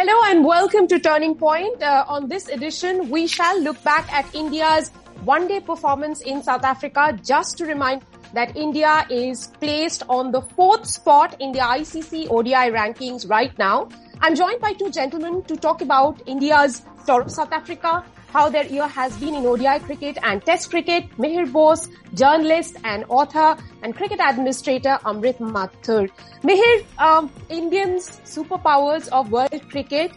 Hello 0.00 0.18
and 0.28 0.46
welcome 0.46 0.88
to 0.88 0.98
Turning 0.98 1.34
Point. 1.34 1.82
Uh, 1.82 2.06
on 2.08 2.26
this 2.26 2.48
edition, 2.48 3.10
we 3.10 3.26
shall 3.26 3.60
look 3.60 3.84
back 3.84 4.10
at 4.10 4.34
India's 4.34 4.88
one-day 5.24 5.60
performance 5.60 6.22
in 6.22 6.42
South 6.42 6.64
Africa 6.64 7.18
just 7.22 7.58
to 7.58 7.66
remind 7.66 8.00
that 8.32 8.56
India 8.56 9.06
is 9.10 9.48
placed 9.60 10.02
on 10.08 10.32
the 10.32 10.40
fourth 10.40 10.86
spot 10.86 11.36
in 11.38 11.52
the 11.52 11.58
ICC 11.58 12.30
ODI 12.30 12.72
rankings 12.72 13.28
right 13.28 13.52
now. 13.58 13.90
I'm 14.22 14.34
joined 14.34 14.62
by 14.62 14.72
two 14.72 14.90
gentlemen 14.90 15.42
to 15.42 15.54
talk 15.54 15.82
about 15.82 16.22
India's 16.24 16.80
tour 17.04 17.20
of 17.20 17.30
South 17.30 17.52
Africa, 17.52 18.02
how 18.32 18.48
their 18.48 18.66
year 18.66 18.86
has 18.86 19.16
been 19.18 19.34
in 19.34 19.46
ODI 19.46 19.78
cricket 19.80 20.18
and 20.22 20.44
Test 20.44 20.70
cricket. 20.70 21.08
Mihir 21.18 21.50
Bose, 21.52 21.88
journalist 22.14 22.76
and 22.84 23.04
author, 23.08 23.56
and 23.82 23.96
cricket 23.96 24.20
administrator 24.22 24.98
Amrit 25.04 25.38
Mathur. 25.38 26.08
Mihir, 26.42 26.84
um, 26.98 27.30
Indians 27.48 28.20
superpowers 28.24 29.08
of 29.08 29.30
world 29.30 29.62
cricket. 29.70 30.12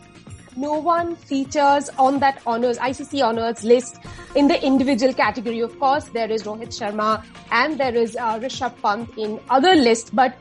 No 0.56 0.74
one 0.74 1.16
features 1.16 1.90
on 1.98 2.20
that 2.20 2.42
honors, 2.46 2.78
ICC 2.78 3.24
honors 3.26 3.64
list 3.64 3.98
in 4.36 4.48
the 4.48 4.64
individual 4.64 5.14
category. 5.14 5.62
Of 5.62 5.80
course, 5.80 6.06
there 6.06 6.32
is 6.32 6.44
Rohit 6.44 6.70
Sharma 6.80 7.24
and 7.52 7.80
there 7.80 7.96
is 7.96 8.16
uh, 8.16 8.40
Rishabh 8.40 8.80
Pant 8.82 9.10
in 9.18 9.40
other 9.50 9.76
lists, 9.76 10.12
but 10.12 10.36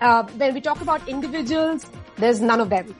uh, 0.00 0.22
when 0.36 0.54
we 0.54 0.60
talk 0.60 0.80
about 0.80 1.06
individuals, 1.06 1.86
there's 2.16 2.40
none 2.40 2.60
of 2.60 2.70
them. 2.70 2.94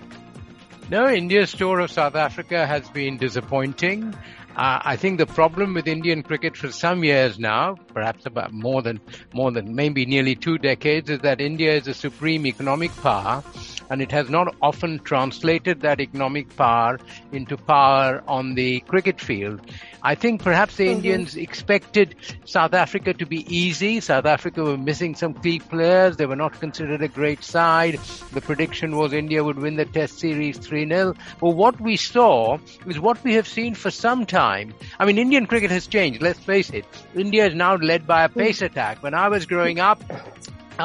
No, 0.90 1.06
India's 1.06 1.52
tour 1.52 1.80
of 1.80 1.90
South 1.90 2.14
Africa 2.14 2.66
has 2.66 2.88
been 2.88 3.18
disappointing. 3.18 4.14
Uh, 4.56 4.80
I 4.82 4.96
think 4.96 5.18
the 5.18 5.26
problem 5.26 5.74
with 5.74 5.86
Indian 5.86 6.22
cricket 6.22 6.56
for 6.56 6.72
some 6.72 7.04
years 7.04 7.38
now, 7.38 7.76
perhaps 7.92 8.24
about 8.24 8.54
more 8.54 8.80
than 8.80 8.98
more 9.34 9.52
than 9.52 9.74
maybe 9.74 10.06
nearly 10.06 10.34
two 10.34 10.56
decades, 10.56 11.10
is 11.10 11.20
that 11.20 11.42
India 11.42 11.74
is 11.74 11.88
a 11.88 11.94
supreme 11.94 12.46
economic 12.46 12.90
power 13.02 13.44
and 13.90 14.02
it 14.02 14.12
has 14.12 14.28
not 14.28 14.54
often 14.62 14.98
translated 15.00 15.80
that 15.80 16.00
economic 16.00 16.54
power 16.56 16.98
into 17.32 17.56
power 17.56 18.22
on 18.28 18.54
the 18.54 18.80
cricket 18.80 19.20
field. 19.20 19.60
I 20.02 20.14
think 20.14 20.42
perhaps 20.42 20.76
the 20.76 20.84
mm-hmm. 20.84 20.96
Indians 20.96 21.36
expected 21.36 22.14
South 22.44 22.74
Africa 22.74 23.12
to 23.14 23.26
be 23.26 23.44
easy. 23.54 24.00
South 24.00 24.26
Africa 24.26 24.62
were 24.62 24.78
missing 24.78 25.14
some 25.14 25.34
key 25.34 25.58
players. 25.58 26.16
They 26.16 26.26
were 26.26 26.36
not 26.36 26.60
considered 26.60 27.02
a 27.02 27.08
great 27.08 27.42
side. 27.42 27.98
The 28.32 28.40
prediction 28.40 28.96
was 28.96 29.12
India 29.12 29.42
would 29.42 29.58
win 29.58 29.76
the 29.76 29.84
test 29.84 30.18
series 30.18 30.58
3-0. 30.58 31.16
But 31.40 31.50
what 31.50 31.80
we 31.80 31.96
saw 31.96 32.58
is 32.86 33.00
what 33.00 33.22
we 33.24 33.34
have 33.34 33.48
seen 33.48 33.74
for 33.74 33.90
some 33.90 34.24
time. 34.26 34.74
I 34.98 35.04
mean, 35.04 35.18
Indian 35.18 35.46
cricket 35.46 35.70
has 35.70 35.86
changed. 35.86 36.22
Let's 36.22 36.38
face 36.38 36.70
it. 36.70 36.84
India 37.14 37.46
is 37.46 37.54
now 37.54 37.76
led 37.76 38.06
by 38.06 38.24
a 38.24 38.28
pace 38.28 38.62
attack. 38.62 39.02
When 39.02 39.14
I 39.14 39.28
was 39.28 39.46
growing 39.46 39.80
up, 39.80 40.02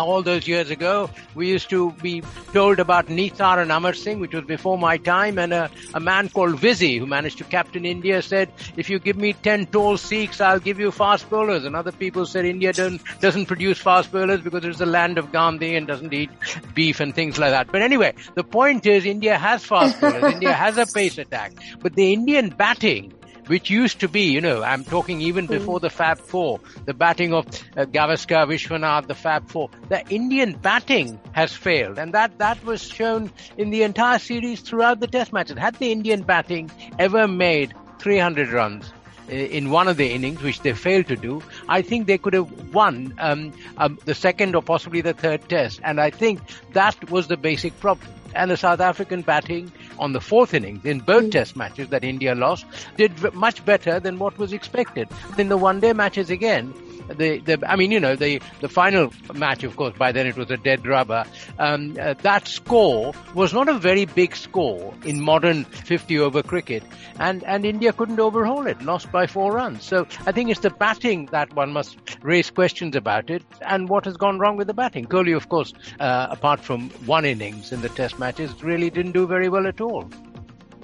all 0.01 0.23
those 0.23 0.47
years 0.47 0.69
ago, 0.69 1.09
we 1.35 1.47
used 1.47 1.69
to 1.69 1.91
be 2.01 2.23
told 2.53 2.79
about 2.79 3.07
Nissar 3.07 3.61
and 3.61 3.71
Amar 3.71 3.93
Singh, 3.93 4.19
which 4.19 4.33
was 4.33 4.45
before 4.45 4.77
my 4.77 4.97
time, 4.97 5.37
and 5.37 5.53
a, 5.53 5.69
a 5.93 5.99
man 5.99 6.29
called 6.29 6.59
Vizzy, 6.59 6.97
who 6.97 7.05
managed 7.05 7.37
to 7.39 7.43
captain 7.43 7.85
India, 7.85 8.21
said, 8.21 8.51
if 8.77 8.89
you 8.89 8.99
give 8.99 9.17
me 9.17 9.33
10 9.33 9.67
tall 9.67 9.97
Sikhs, 9.97 10.41
I'll 10.41 10.59
give 10.59 10.79
you 10.79 10.91
fast 10.91 11.29
bowlers. 11.29 11.65
And 11.65 11.75
other 11.75 11.91
people 11.91 12.25
said 12.25 12.45
India 12.45 12.73
don't, 12.73 13.01
doesn't 13.19 13.45
produce 13.45 13.77
fast 13.77 14.11
bowlers 14.11 14.41
because 14.41 14.65
it's 14.65 14.79
the 14.79 14.85
land 14.85 15.17
of 15.17 15.31
Gandhi 15.31 15.75
and 15.75 15.87
doesn't 15.87 16.13
eat 16.13 16.29
beef 16.73 16.99
and 16.99 17.13
things 17.13 17.37
like 17.37 17.51
that. 17.51 17.71
But 17.71 17.81
anyway, 17.81 18.13
the 18.35 18.43
point 18.43 18.85
is 18.85 19.05
India 19.05 19.37
has 19.37 19.63
fast 19.63 19.99
bowlers. 19.99 20.33
India 20.33 20.53
has 20.53 20.77
a 20.77 20.85
pace 20.85 21.17
attack. 21.17 21.53
But 21.81 21.93
the 21.93 22.13
Indian 22.13 22.49
batting 22.49 23.13
which 23.47 23.69
used 23.69 23.99
to 24.01 24.07
be, 24.07 24.31
you 24.31 24.41
know, 24.41 24.63
I'm 24.63 24.83
talking 24.83 25.21
even 25.21 25.45
hmm. 25.45 25.53
before 25.53 25.79
the 25.79 25.89
Fab 25.89 26.19
Four, 26.19 26.59
the 26.85 26.93
batting 26.93 27.33
of 27.33 27.45
uh, 27.75 27.85
Gavaskar, 27.85 28.47
Vishwanath, 28.47 29.07
the 29.07 29.15
Fab 29.15 29.49
Four. 29.49 29.69
The 29.89 30.07
Indian 30.09 30.53
batting 30.53 31.19
has 31.31 31.53
failed, 31.53 31.97
and 31.97 32.13
that 32.13 32.37
that 32.39 32.63
was 32.63 32.81
shown 32.81 33.31
in 33.57 33.69
the 33.69 33.83
entire 33.83 34.19
series 34.19 34.61
throughout 34.61 34.99
the 34.99 35.07
Test 35.07 35.33
matches. 35.33 35.57
Had 35.57 35.75
the 35.75 35.91
Indian 35.91 36.23
batting 36.23 36.71
ever 36.99 37.27
made 37.27 37.73
300 37.99 38.49
runs? 38.49 38.91
Uh, 39.29 39.35
in 39.35 39.69
one 39.69 39.87
of 39.87 39.95
the 39.95 40.11
innings, 40.11 40.41
which 40.41 40.59
they 40.61 40.73
failed 40.73 41.07
to 41.07 41.15
do, 41.15 41.41
I 41.69 41.81
think 41.81 42.07
they 42.07 42.17
could 42.17 42.33
have 42.33 42.73
won 42.73 43.13
um, 43.19 43.53
um, 43.77 43.97
the 44.03 44.13
second 44.13 44.53
or 44.53 44.61
possibly 44.61 44.99
the 44.99 45.13
third 45.13 45.47
test. 45.47 45.79
And 45.81 46.01
I 46.01 46.09
think 46.09 46.41
that 46.73 47.09
was 47.09 47.27
the 47.27 47.37
basic 47.37 47.79
problem 47.79 48.09
and 48.35 48.51
the 48.51 48.57
South 48.57 48.79
African 48.79 49.21
batting 49.21 49.71
on 49.99 50.13
the 50.13 50.21
fourth 50.21 50.53
innings 50.53 50.85
in 50.85 50.99
both 50.99 51.25
mm. 51.25 51.31
test 51.31 51.55
matches 51.55 51.89
that 51.89 52.03
India 52.03 52.35
lost 52.35 52.65
did 52.97 53.33
much 53.33 53.63
better 53.65 53.99
than 53.99 54.19
what 54.19 54.37
was 54.37 54.53
expected. 54.53 55.07
In 55.37 55.49
the 55.49 55.57
one 55.57 55.79
day 55.79 55.93
matches 55.93 56.29
again, 56.29 56.73
the, 57.09 57.39
the 57.39 57.63
I 57.67 57.75
mean, 57.75 57.91
you 57.91 57.99
know, 57.99 58.15
the, 58.15 58.41
the 58.61 58.69
final 58.69 59.11
match, 59.33 59.63
of 59.63 59.75
course, 59.75 59.95
by 59.97 60.11
then 60.11 60.27
it 60.27 60.35
was 60.35 60.49
a 60.51 60.57
dead 60.57 60.85
rubber. 60.85 61.25
Um, 61.59 61.97
uh, 61.99 62.13
that 62.21 62.47
score 62.47 63.13
was 63.33 63.53
not 63.53 63.69
a 63.69 63.77
very 63.77 64.05
big 64.05 64.35
score 64.35 64.93
in 65.05 65.21
modern 65.21 65.65
50 65.65 66.19
over 66.19 66.43
cricket, 66.43 66.83
and, 67.19 67.43
and 67.43 67.65
India 67.65 67.93
couldn't 67.93 68.19
overhaul 68.19 68.67
it, 68.67 68.81
lost 68.81 69.11
by 69.11 69.27
four 69.27 69.53
runs. 69.53 69.83
So 69.83 70.07
I 70.25 70.31
think 70.31 70.49
it's 70.49 70.61
the 70.61 70.69
batting 70.69 71.27
that 71.27 71.53
one 71.55 71.73
must 71.73 71.97
raise 72.21 72.49
questions 72.49 72.95
about 72.95 73.29
it, 73.29 73.43
and 73.61 73.89
what 73.89 74.05
has 74.05 74.17
gone 74.17 74.39
wrong 74.39 74.57
with 74.57 74.67
the 74.67 74.73
batting. 74.73 75.05
Kohli, 75.05 75.35
of 75.35 75.49
course, 75.49 75.73
uh, 75.99 76.27
apart 76.29 76.59
from 76.59 76.89
one 77.05 77.25
innings 77.25 77.71
in 77.71 77.81
the 77.81 77.89
test 77.89 78.19
matches, 78.19 78.63
really 78.63 78.89
didn't 78.89 79.11
do 79.11 79.27
very 79.27 79.49
well 79.49 79.67
at 79.67 79.81
all. 79.81 80.09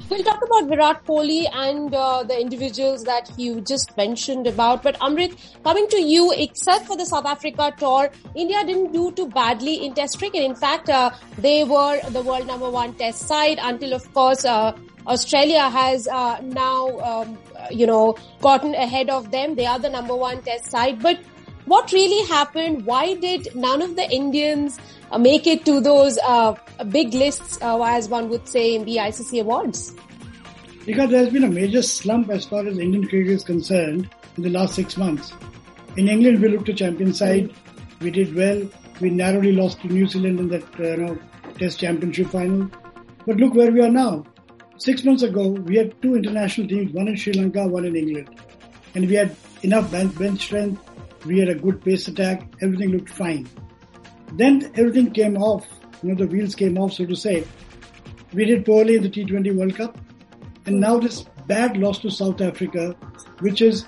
We'll 0.10 0.24
talk 0.24 0.44
about 0.44 0.68
Virat 0.68 1.06
Kohli 1.06 1.46
and 1.54 1.94
uh, 1.94 2.24
the 2.24 2.40
individuals 2.42 3.04
that 3.04 3.30
you 3.38 3.62
just 3.62 3.96
mentioned 3.96 4.48
about. 4.48 4.82
But 4.82 4.98
Amrit, 5.02 5.38
coming 5.64 5.88
to 5.90 6.02
you, 6.02 6.34
except 6.36 6.88
for 6.88 6.98
the 6.98 7.06
South 7.06 7.28
Africa 7.28 7.72
tour, 7.78 8.10
India 8.36 8.64
didn't 8.66 8.92
do 8.92 9.12
too 9.12 9.28
badly 9.28 9.86
in 9.86 9.94
Test 9.94 10.18
cricket. 10.18 10.42
In 10.42 10.56
fact, 10.56 10.90
uh, 10.90 11.12
they 11.38 11.64
were 11.64 12.02
the 12.10 12.24
world 12.24 12.48
number 12.48 12.72
one 12.72 12.96
Test 12.96 13.28
side 13.28 13.60
until, 13.62 13.94
of 13.94 14.12
course, 14.16 14.46
uh, 14.46 14.76
Australia 15.06 15.70
has 15.70 16.08
uh, 16.08 16.42
now, 16.42 17.00
um, 17.02 17.38
you 17.70 17.86
know, 17.86 18.18
gotten 18.42 18.74
ahead 18.74 19.12
of 19.12 19.30
them. 19.30 19.54
They 19.54 19.68
are 19.68 19.78
the 19.78 19.92
number 19.92 20.16
one 20.16 20.42
Test 20.42 20.72
side. 20.72 21.04
But 21.04 21.20
what 21.66 21.92
really 21.92 22.28
happened? 22.28 22.88
Why 22.88 23.14
did 23.14 23.56
none 23.56 23.84
of 23.84 23.96
the 23.96 24.10
Indians 24.10 24.80
make 25.18 25.48
it 25.48 25.66
to 25.66 25.82
those 25.82 26.20
uh, 26.20 26.56
big 26.90 27.14
lists, 27.14 27.58
uh, 27.62 27.82
as 27.82 28.10
one 28.10 28.30
would 28.30 28.48
say, 28.48 28.76
in 28.76 28.86
the 28.86 28.98
ICC 28.98 29.42
awards? 29.42 29.94
Because 30.86 31.10
there's 31.10 31.30
been 31.30 31.44
a 31.44 31.50
major 31.50 31.82
slump 31.82 32.30
as 32.30 32.46
far 32.46 32.66
as 32.66 32.78
Indian 32.78 33.08
cricket 33.08 33.32
is 33.32 33.44
concerned 33.44 34.10
in 34.38 34.44
the 34.44 34.50
last 34.50 34.76
six 34.76 34.98
months. 34.98 35.34
In 35.98 36.08
England, 36.08 36.42
we 36.42 36.50
looked 36.50 36.70
a 36.70 36.74
champion 36.74 37.14
side. 37.14 37.54
We 38.02 38.12
did 38.12 38.36
well. 38.36 38.68
We 39.02 39.10
narrowly 39.10 39.52
lost 39.52 39.82
to 39.82 39.88
New 39.88 40.08
Zealand 40.08 40.40
in 40.40 40.48
that 40.50 40.80
uh, 40.80 40.84
you 40.84 40.98
know, 40.98 41.20
Test 41.58 41.80
Championship 41.80 42.28
final. 42.28 42.70
But 43.26 43.38
look 43.38 43.54
where 43.54 43.72
we 43.72 43.82
are 43.82 43.90
now. 43.90 44.26
Six 44.78 45.04
months 45.04 45.24
ago, 45.24 45.50
we 45.50 45.76
had 45.76 46.02
two 46.02 46.16
international 46.16 46.68
teams, 46.68 46.94
one 46.94 47.08
in 47.08 47.18
Sri 47.18 47.34
Lanka, 47.34 47.68
one 47.68 47.86
in 47.86 47.96
England. 47.96 48.40
And 48.96 49.08
we 49.08 49.16
had 49.16 49.36
enough 49.62 49.92
bench 49.92 50.42
strength. 50.42 50.82
We 51.26 51.40
had 51.40 51.50
a 51.50 51.56
good 51.56 51.84
pace 51.84 52.08
attack. 52.08 52.44
Everything 52.62 52.92
looked 52.92 53.10
fine. 53.10 53.48
Then 54.34 54.72
everything 54.76 55.12
came 55.12 55.38
off, 55.38 55.66
you 56.04 56.10
know, 56.10 56.16
the 56.16 56.28
wheels 56.28 56.56
came 56.56 56.78
off, 56.78 56.94
so 56.94 57.06
to 57.06 57.16
say. 57.16 57.46
We 58.34 58.46
did 58.46 58.66
poorly 58.66 58.96
in 58.96 59.04
the 59.04 59.10
T20 59.10 59.56
World 59.56 59.76
Cup, 59.76 59.98
and 60.66 60.80
now 60.80 61.00
this 61.00 61.26
bad 61.48 61.78
loss 61.78 62.00
to 62.00 62.12
South 62.12 62.42
Africa, 62.42 62.96
which 63.40 63.62
is, 63.62 63.86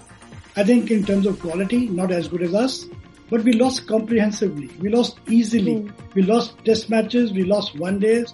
I 0.56 0.64
think, 0.64 0.90
in 0.90 1.06
terms 1.06 1.28
of 1.28 1.40
quality, 1.40 1.88
not 1.88 2.12
as 2.12 2.28
good 2.28 2.42
as 2.42 2.56
us, 2.56 2.86
but 3.30 3.44
we 3.44 3.54
lost 3.54 3.88
comprehensively. 3.88 4.68
We 4.80 4.90
lost 4.90 5.20
easily. 5.28 5.76
Mm. 5.76 5.94
We 6.16 6.24
lost 6.24 6.56
test 6.66 6.90
matches, 6.90 7.32
we 7.32 7.44
lost 7.44 7.78
one 7.78 8.00
days, 8.00 8.34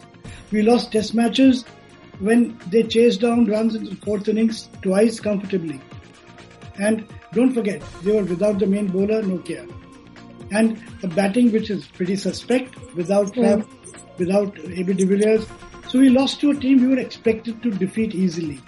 we 0.51 0.61
lost 0.61 0.93
test 0.93 1.13
matches 1.13 1.65
when 2.19 2.57
they 2.67 2.83
chased 2.83 3.21
down 3.21 3.45
runs 3.45 3.75
in 3.75 3.83
the 3.83 3.95
fourth 3.97 4.27
innings 4.27 4.69
twice 4.81 5.19
comfortably. 5.19 5.81
And 6.79 7.05
don't 7.33 7.53
forget, 7.53 7.83
they 8.03 8.13
were 8.13 8.23
without 8.23 8.59
the 8.59 8.65
main 8.65 8.87
bowler, 8.87 9.21
Nortje 9.21 9.76
and 10.51 10.81
a 11.03 11.07
batting 11.07 11.51
which 11.51 11.69
is 11.69 11.85
pretty 11.87 12.15
suspect 12.15 12.75
without 12.95 13.33
mm. 13.33 13.67
without 14.17 14.57
AB 14.59 14.93
de 14.93 15.05
Villiers. 15.05 15.45
So 15.89 15.99
we 15.99 16.09
lost 16.09 16.41
to 16.41 16.51
a 16.51 16.55
team 16.55 16.81
we 16.81 16.87
were 16.87 16.99
expected 16.99 17.63
to 17.63 17.71
defeat 17.71 18.13
easily. 18.13 18.59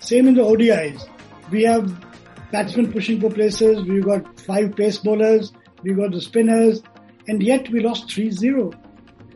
Same 0.00 0.26
in 0.28 0.34
the 0.34 0.42
ODIs. 0.42 1.08
We 1.50 1.62
have 1.64 2.04
batsmen 2.50 2.92
pushing 2.92 3.20
for 3.20 3.30
places. 3.30 3.82
We've 3.86 4.04
got 4.04 4.40
five 4.40 4.74
pace 4.74 4.98
bowlers. 4.98 5.52
We've 5.82 5.96
got 5.96 6.10
the 6.10 6.20
spinners. 6.20 6.82
And 7.28 7.42
yet 7.42 7.68
we 7.68 7.80
lost 7.80 8.08
3-0. 8.08 8.74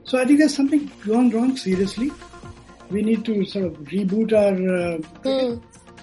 So 0.04 0.18
I 0.18 0.24
think 0.24 0.40
there's 0.40 0.54
something 0.54 0.90
gone 1.06 1.30
wrong 1.30 1.56
seriously. 1.56 2.10
We 2.90 3.02
need 3.02 3.24
to 3.26 3.44
sort 3.44 3.66
of 3.66 3.72
reboot 3.74 4.32
our. 4.32 4.54
Uh, 4.54 4.98
mm. 5.22 5.62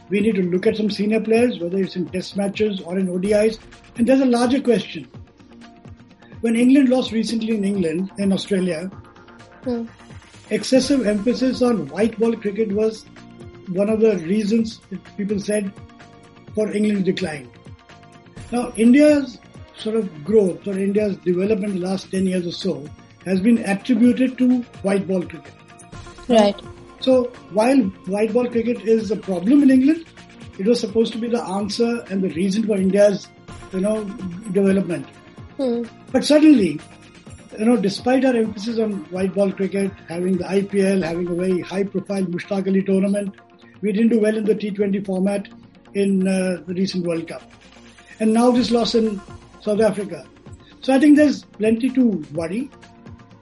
We 0.09 0.19
need 0.19 0.35
to 0.35 0.43
look 0.43 0.67
at 0.67 0.75
some 0.75 0.89
senior 0.89 1.21
players, 1.21 1.59
whether 1.59 1.77
it's 1.77 1.95
in 1.95 2.07
test 2.07 2.35
matches 2.35 2.81
or 2.81 2.97
in 2.97 3.07
ODIs. 3.07 3.59
And 3.97 4.07
there's 4.07 4.21
a 4.21 4.25
larger 4.25 4.61
question 4.61 5.09
when 6.41 6.55
England 6.55 6.89
lost 6.89 7.11
recently 7.11 7.55
in 7.55 7.63
England, 7.63 8.11
in 8.17 8.33
Australia, 8.33 8.89
hmm. 9.63 9.85
excessive 10.49 11.05
emphasis 11.05 11.61
on 11.61 11.87
white 11.87 12.17
ball 12.19 12.35
cricket 12.35 12.71
was 12.71 13.05
one 13.69 13.89
of 13.89 13.99
the 13.99 14.17
reasons 14.17 14.81
people 15.17 15.39
said 15.39 15.71
for 16.55 16.71
England's 16.71 17.05
decline. 17.05 17.49
Now, 18.51 18.73
India's 18.75 19.39
sort 19.77 19.95
of 19.95 20.23
growth 20.23 20.67
or 20.67 20.73
India's 20.73 21.15
development 21.17 21.75
in 21.75 21.81
the 21.81 21.87
last 21.87 22.11
10 22.11 22.25
years 22.25 22.45
or 22.45 22.51
so 22.51 22.85
has 23.25 23.39
been 23.39 23.59
attributed 23.59 24.37
to 24.37 24.61
white 24.83 25.07
ball 25.07 25.21
cricket. 25.21 25.53
Right. 26.27 26.59
So 26.99 27.25
while 27.51 27.77
white 28.07 28.33
ball 28.33 28.47
cricket 28.47 28.81
is 28.81 29.11
a 29.11 29.15
problem 29.15 29.63
in 29.63 29.69
England, 29.71 30.05
it 30.59 30.65
was 30.65 30.79
supposed 30.79 31.13
to 31.13 31.19
be 31.19 31.29
the 31.29 31.41
answer 31.41 32.03
and 32.09 32.21
the 32.21 32.29
reason 32.29 32.67
for 32.67 32.75
India's, 32.75 33.27
you 33.71 33.79
know, 33.79 34.03
development. 34.51 35.07
Hmm. 35.61 35.83
But 36.11 36.25
suddenly, 36.25 36.79
you 37.59 37.65
know, 37.65 37.77
despite 37.77 38.25
our 38.25 38.35
emphasis 38.35 38.79
on 38.79 38.93
white 39.11 39.35
ball 39.35 39.51
cricket, 39.51 39.91
having 40.09 40.37
the 40.37 40.43
IPL, 40.43 41.03
having 41.03 41.27
a 41.27 41.35
very 41.35 41.59
high 41.61 41.83
profile 41.83 42.23
Mushtaq 42.23 42.67
Ali 42.67 42.81
tournament, 42.81 43.35
we 43.81 43.91
didn't 43.91 44.09
do 44.09 44.19
well 44.19 44.35
in 44.35 44.45
the 44.45 44.55
T20 44.55 45.05
format 45.05 45.47
in 45.93 46.27
uh, 46.27 46.63
the 46.65 46.73
recent 46.73 47.05
World 47.05 47.27
Cup. 47.27 47.43
And 48.19 48.33
now 48.33 48.49
this 48.49 48.71
loss 48.71 48.95
in 48.95 49.21
South 49.59 49.81
Africa. 49.81 50.25
So 50.79 50.95
I 50.95 50.99
think 50.99 51.15
there's 51.15 51.43
plenty 51.43 51.91
to 51.91 52.25
worry. 52.33 52.71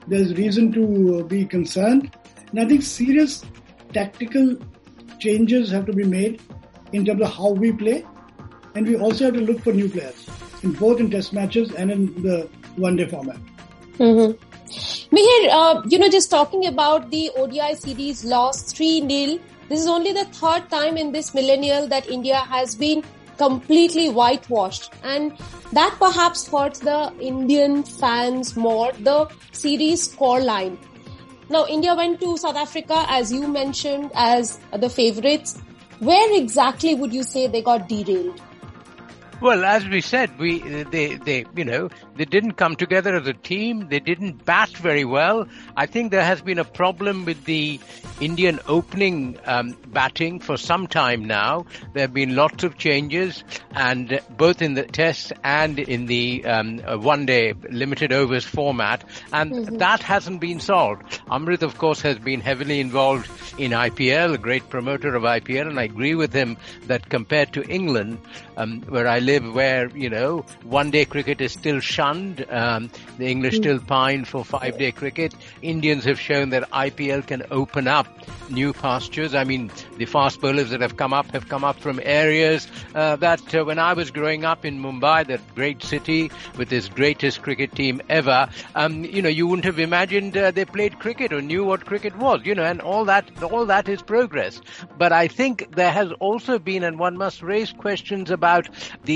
There's 0.06 0.34
reason 0.34 0.72
to 0.72 1.24
be 1.24 1.46
concerned. 1.46 2.14
And 2.50 2.60
I 2.60 2.66
think 2.66 2.82
serious 2.82 3.46
tactical 3.94 4.58
changes 5.20 5.70
have 5.70 5.86
to 5.86 5.94
be 5.94 6.04
made 6.04 6.42
in 6.92 7.06
terms 7.06 7.22
of 7.22 7.32
how 7.32 7.52
we 7.52 7.72
play. 7.72 8.04
And 8.74 8.86
we 8.86 8.96
also 8.96 9.24
have 9.24 9.34
to 9.34 9.40
look 9.40 9.60
for 9.60 9.72
new 9.72 9.88
players 9.88 10.29
in 10.62 10.72
both 10.72 11.00
in 11.00 11.10
test 11.10 11.32
matches 11.32 11.72
and 11.72 11.90
in 11.90 12.22
the 12.22 12.48
one 12.76 12.96
day 12.96 13.06
format. 13.06 13.38
Mm-hmm. 13.98 14.46
Mihir, 15.14 15.48
uh, 15.50 15.82
you 15.88 15.98
know, 15.98 16.08
just 16.08 16.30
talking 16.30 16.66
about 16.66 17.10
the 17.10 17.30
ODI 17.36 17.74
series 17.74 18.24
loss 18.24 18.72
3 18.72 19.08
0. 19.08 19.40
This 19.68 19.80
is 19.80 19.86
only 19.86 20.12
the 20.12 20.24
third 20.26 20.68
time 20.70 20.96
in 20.96 21.12
this 21.12 21.34
millennial 21.34 21.86
that 21.88 22.08
India 22.08 22.36
has 22.36 22.74
been 22.74 23.04
completely 23.36 24.08
whitewashed. 24.08 24.92
And 25.02 25.36
that 25.72 25.96
perhaps 25.98 26.46
hurts 26.46 26.80
the 26.80 27.12
Indian 27.20 27.82
fans 27.82 28.56
more, 28.56 28.92
the 28.92 29.28
series 29.52 30.08
scoreline. 30.08 30.78
Now, 31.48 31.66
India 31.66 31.94
went 31.94 32.20
to 32.20 32.36
South 32.36 32.56
Africa, 32.56 33.04
as 33.08 33.32
you 33.32 33.48
mentioned, 33.48 34.12
as 34.14 34.60
the 34.72 34.88
favorites. 34.88 35.58
Where 35.98 36.36
exactly 36.36 36.94
would 36.94 37.12
you 37.12 37.24
say 37.24 37.46
they 37.46 37.62
got 37.62 37.88
derailed? 37.88 38.40
Well, 39.40 39.64
as 39.64 39.88
we 39.88 40.02
said, 40.02 40.38
we 40.38 40.58
they 40.58 41.14
they 41.14 41.46
you 41.56 41.64
know 41.64 41.88
they 42.16 42.26
didn't 42.26 42.52
come 42.52 42.76
together 42.76 43.16
as 43.16 43.26
a 43.26 43.32
team. 43.32 43.88
They 43.88 43.98
didn't 43.98 44.44
bat 44.44 44.68
very 44.68 45.06
well. 45.06 45.48
I 45.74 45.86
think 45.86 46.10
there 46.10 46.24
has 46.24 46.42
been 46.42 46.58
a 46.58 46.64
problem 46.64 47.24
with 47.24 47.44
the 47.46 47.80
Indian 48.20 48.60
opening 48.66 49.38
um, 49.46 49.76
batting 49.86 50.40
for 50.40 50.58
some 50.58 50.86
time 50.86 51.24
now. 51.24 51.64
There 51.94 52.02
have 52.02 52.12
been 52.12 52.36
lots 52.36 52.64
of 52.64 52.76
changes, 52.76 53.42
and 53.72 54.20
both 54.36 54.60
in 54.60 54.74
the 54.74 54.82
tests 54.82 55.32
and 55.42 55.78
in 55.78 56.04
the 56.04 56.44
um, 56.44 56.78
one-day 57.00 57.54
limited 57.70 58.12
overs 58.12 58.44
format, 58.44 59.04
and 59.32 59.52
mm-hmm. 59.52 59.76
that 59.78 60.02
hasn't 60.02 60.42
been 60.42 60.60
solved. 60.60 61.02
Amrit, 61.30 61.62
of 61.62 61.78
course, 61.78 62.02
has 62.02 62.18
been 62.18 62.42
heavily 62.42 62.78
involved 62.78 63.30
in 63.56 63.72
IPL, 63.72 64.34
a 64.34 64.38
great 64.38 64.68
promoter 64.68 65.14
of 65.14 65.22
IPL, 65.22 65.68
and 65.68 65.80
I 65.80 65.84
agree 65.84 66.14
with 66.14 66.34
him 66.34 66.58
that 66.88 67.08
compared 67.08 67.54
to 67.54 67.62
England, 67.62 68.18
um, 68.58 68.82
where 68.82 69.08
I 69.08 69.18
live, 69.20 69.29
where 69.38 69.88
you 69.96 70.10
know 70.10 70.44
one-day 70.64 71.04
cricket 71.04 71.40
is 71.40 71.52
still 71.52 71.80
shunned, 71.80 72.44
um, 72.50 72.90
the 73.18 73.26
English 73.26 73.54
mm. 73.54 73.58
still 73.58 73.78
pine 73.78 74.24
for 74.24 74.44
five-day 74.44 74.92
cricket. 74.92 75.34
Indians 75.62 76.04
have 76.04 76.18
shown 76.18 76.50
that 76.50 76.68
IPL 76.70 77.26
can 77.26 77.44
open 77.50 77.86
up 77.86 78.06
new 78.50 78.72
pastures. 78.72 79.34
I 79.34 79.44
mean, 79.44 79.70
the 79.96 80.06
fast 80.06 80.40
bowlers 80.40 80.70
that 80.70 80.80
have 80.80 80.96
come 80.96 81.12
up 81.12 81.30
have 81.30 81.48
come 81.48 81.64
up 81.64 81.78
from 81.78 82.00
areas 82.02 82.66
uh, 82.94 83.16
that 83.16 83.54
uh, 83.54 83.64
when 83.64 83.78
I 83.78 83.92
was 83.92 84.10
growing 84.10 84.44
up 84.44 84.64
in 84.64 84.82
Mumbai, 84.82 85.26
that 85.26 85.40
great 85.54 85.82
city 85.82 86.30
with 86.56 86.72
its 86.72 86.88
greatest 86.88 87.42
cricket 87.42 87.74
team 87.74 88.00
ever, 88.08 88.48
um, 88.74 89.04
you 89.04 89.22
know, 89.22 89.28
you 89.28 89.46
wouldn't 89.46 89.64
have 89.64 89.78
imagined 89.78 90.36
uh, 90.36 90.50
they 90.50 90.64
played 90.64 90.98
cricket 90.98 91.32
or 91.32 91.40
knew 91.40 91.64
what 91.64 91.86
cricket 91.86 92.16
was, 92.16 92.40
you 92.44 92.54
know, 92.54 92.64
and 92.64 92.80
all 92.80 93.04
that, 93.04 93.30
all 93.42 93.66
that 93.66 93.88
is 93.88 94.02
progress. 94.02 94.60
But 94.98 95.12
I 95.12 95.28
think 95.28 95.74
there 95.76 95.92
has 95.92 96.12
also 96.12 96.58
been, 96.58 96.82
and 96.82 96.98
one 96.98 97.16
must 97.16 97.42
raise 97.42 97.72
questions 97.72 98.30
about 98.30 98.68
the 99.04 99.14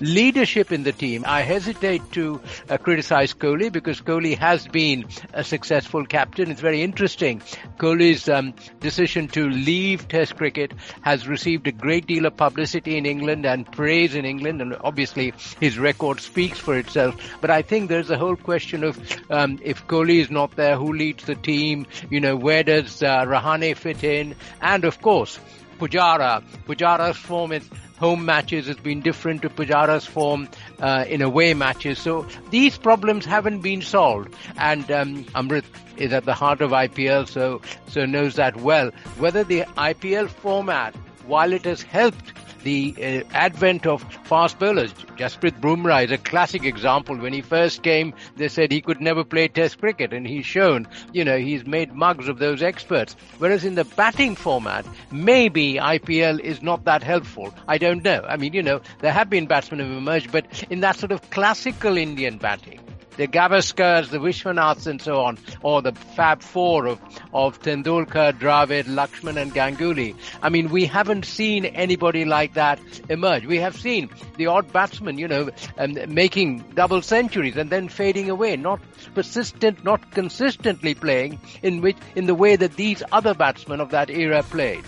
leadership 0.00 0.72
in 0.72 0.82
the 0.82 0.92
team. 0.92 1.24
I 1.26 1.42
hesitate 1.42 2.02
to 2.12 2.40
uh, 2.68 2.76
criticize 2.78 3.34
Kohli 3.34 3.70
because 3.70 4.00
Kohli 4.00 4.36
has 4.38 4.66
been 4.68 5.06
a 5.32 5.44
successful 5.44 6.04
captain. 6.06 6.50
It's 6.50 6.60
very 6.60 6.82
interesting. 6.82 7.40
Kohli's 7.78 8.28
um, 8.28 8.54
decision 8.80 9.28
to 9.28 9.48
leave 9.48 10.08
Test 10.08 10.36
cricket 10.36 10.72
has 11.02 11.28
received 11.28 11.66
a 11.66 11.72
great 11.72 12.06
deal 12.06 12.26
of 12.26 12.36
publicity 12.36 12.96
in 12.96 13.06
England 13.06 13.46
and 13.46 13.70
praise 13.70 14.14
in 14.14 14.24
England, 14.24 14.60
and 14.62 14.76
obviously 14.82 15.32
his 15.60 15.78
record 15.78 16.20
speaks 16.20 16.58
for 16.58 16.76
itself. 16.78 17.16
But 17.40 17.50
I 17.50 17.62
think 17.62 17.88
there's 17.88 18.10
a 18.10 18.18
whole 18.18 18.36
question 18.36 18.84
of 18.84 18.98
um, 19.30 19.58
if 19.62 19.86
Kohli 19.86 20.20
is 20.20 20.30
not 20.30 20.56
there, 20.56 20.76
who 20.76 20.92
leads 20.92 21.24
the 21.24 21.34
team? 21.34 21.86
You 22.10 22.20
know, 22.20 22.36
where 22.36 22.62
does 22.62 23.02
uh, 23.02 23.24
Rahane 23.24 23.76
fit 23.76 24.04
in? 24.04 24.34
And 24.60 24.84
of 24.84 25.00
course, 25.00 25.38
Pujara. 25.78 26.42
Pujara's 26.66 27.16
form 27.16 27.52
is 27.52 27.68
home 27.98 28.24
matches 28.24 28.66
has 28.66 28.76
been 28.76 29.00
different 29.00 29.42
to 29.42 29.48
Pujara's 29.48 30.04
form 30.04 30.48
uh, 30.80 31.04
in 31.08 31.22
away 31.22 31.54
matches. 31.54 31.98
So 31.98 32.26
these 32.50 32.76
problems 32.78 33.24
haven't 33.24 33.60
been 33.60 33.82
solved. 33.82 34.34
And 34.56 34.90
um, 34.90 35.24
Amrit 35.26 35.64
is 35.96 36.12
at 36.12 36.24
the 36.24 36.34
heart 36.34 36.60
of 36.60 36.70
IPL, 36.70 37.28
so 37.28 37.60
so 37.86 38.04
knows 38.04 38.34
that 38.36 38.56
well. 38.56 38.90
Whether 39.18 39.44
the 39.44 39.62
IPL 39.76 40.28
format, 40.28 40.94
while 41.26 41.52
it 41.52 41.64
has 41.64 41.82
helped 41.82 42.32
the 42.64 42.94
uh, 42.98 43.36
advent 43.36 43.86
of 43.86 44.02
fast 44.24 44.58
bowlers. 44.58 44.92
Jasprit 45.16 45.60
Bumrah 45.60 46.04
is 46.04 46.10
a 46.10 46.18
classic 46.18 46.64
example. 46.64 47.16
When 47.16 47.32
he 47.32 47.42
first 47.42 47.82
came, 47.82 48.12
they 48.36 48.48
said 48.48 48.72
he 48.72 48.80
could 48.80 49.00
never 49.00 49.22
play 49.22 49.48
test 49.48 49.78
cricket 49.78 50.12
and 50.12 50.26
he's 50.26 50.46
shown, 50.46 50.88
you 51.12 51.24
know, 51.24 51.38
he's 51.38 51.66
made 51.66 51.92
mugs 51.92 52.28
of 52.28 52.38
those 52.38 52.62
experts. 52.62 53.14
Whereas 53.38 53.64
in 53.64 53.74
the 53.74 53.84
batting 53.84 54.34
format, 54.34 54.86
maybe 55.12 55.74
IPL 55.74 56.40
is 56.40 56.62
not 56.62 56.84
that 56.84 57.02
helpful. 57.02 57.54
I 57.68 57.78
don't 57.78 58.02
know. 58.02 58.24
I 58.28 58.36
mean, 58.36 58.52
you 58.54 58.62
know, 58.62 58.80
there 59.00 59.12
have 59.12 59.30
been 59.30 59.46
batsmen 59.46 59.80
who 59.80 59.86
have 59.86 59.96
emerged, 59.98 60.32
but 60.32 60.64
in 60.70 60.80
that 60.80 60.96
sort 60.98 61.12
of 61.12 61.30
classical 61.30 61.96
Indian 61.96 62.38
batting, 62.38 62.80
the 63.16 63.26
Gavaskars, 63.26 64.10
the 64.10 64.18
Vishwanaths 64.18 64.86
and 64.86 65.00
so 65.00 65.20
on, 65.20 65.38
or 65.62 65.82
the 65.82 65.92
Fab 65.92 66.42
Four 66.42 66.86
of, 66.86 67.00
of 67.32 67.60
Tendulkar, 67.60 68.32
Dravid, 68.32 68.84
Lakshman 68.84 69.40
and 69.40 69.52
Ganguly. 69.52 70.14
I 70.42 70.48
mean, 70.48 70.70
we 70.70 70.84
haven't 70.86 71.24
seen 71.24 71.64
anybody 71.64 72.24
like 72.24 72.54
that 72.54 72.80
emerge. 73.08 73.46
We 73.46 73.58
have 73.58 73.76
seen 73.76 74.10
the 74.36 74.46
odd 74.46 74.72
batsman, 74.72 75.18
you 75.18 75.28
know, 75.28 75.50
um, 75.78 75.96
making 76.08 76.64
double 76.74 77.02
centuries 77.02 77.56
and 77.56 77.70
then 77.70 77.88
fading 77.88 78.30
away, 78.30 78.56
not 78.56 78.80
persistent, 79.14 79.84
not 79.84 80.10
consistently 80.10 80.94
playing 80.94 81.38
in 81.62 81.80
which, 81.80 81.96
in 82.14 82.26
the 82.26 82.34
way 82.34 82.56
that 82.56 82.76
these 82.76 83.02
other 83.12 83.34
batsmen 83.34 83.80
of 83.80 83.90
that 83.90 84.10
era 84.10 84.42
played 84.42 84.84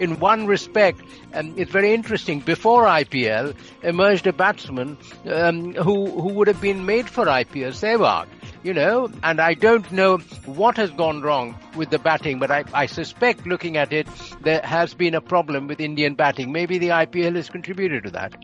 in 0.00 0.18
one 0.18 0.46
respect, 0.46 1.00
um, 1.34 1.54
it's 1.56 1.70
very 1.70 1.92
interesting. 1.94 2.40
Before 2.40 2.84
IPL, 2.84 3.54
emerged 3.82 4.26
a 4.26 4.32
batsman 4.32 4.96
um, 5.26 5.74
who 5.74 6.06
who 6.06 6.32
would 6.34 6.48
have 6.48 6.60
been 6.60 6.84
made 6.86 7.08
for 7.08 7.26
IPL, 7.26 7.72
Sehwag. 7.72 8.26
You 8.62 8.72
know, 8.72 9.10
and 9.22 9.40
I 9.40 9.52
don't 9.52 9.90
know 9.92 10.18
what 10.46 10.78
has 10.78 10.90
gone 10.90 11.20
wrong 11.20 11.54
with 11.76 11.90
the 11.90 11.98
batting, 11.98 12.38
but 12.38 12.50
I, 12.50 12.64
I 12.72 12.86
suspect, 12.86 13.46
looking 13.46 13.76
at 13.76 13.92
it, 13.92 14.08
there 14.40 14.62
has 14.62 14.94
been 14.94 15.14
a 15.14 15.20
problem 15.20 15.66
with 15.66 15.80
Indian 15.80 16.14
batting. 16.14 16.50
Maybe 16.50 16.78
the 16.78 16.88
IPL 16.88 17.36
has 17.36 17.50
contributed 17.50 18.04
to 18.04 18.10
that. 18.12 18.34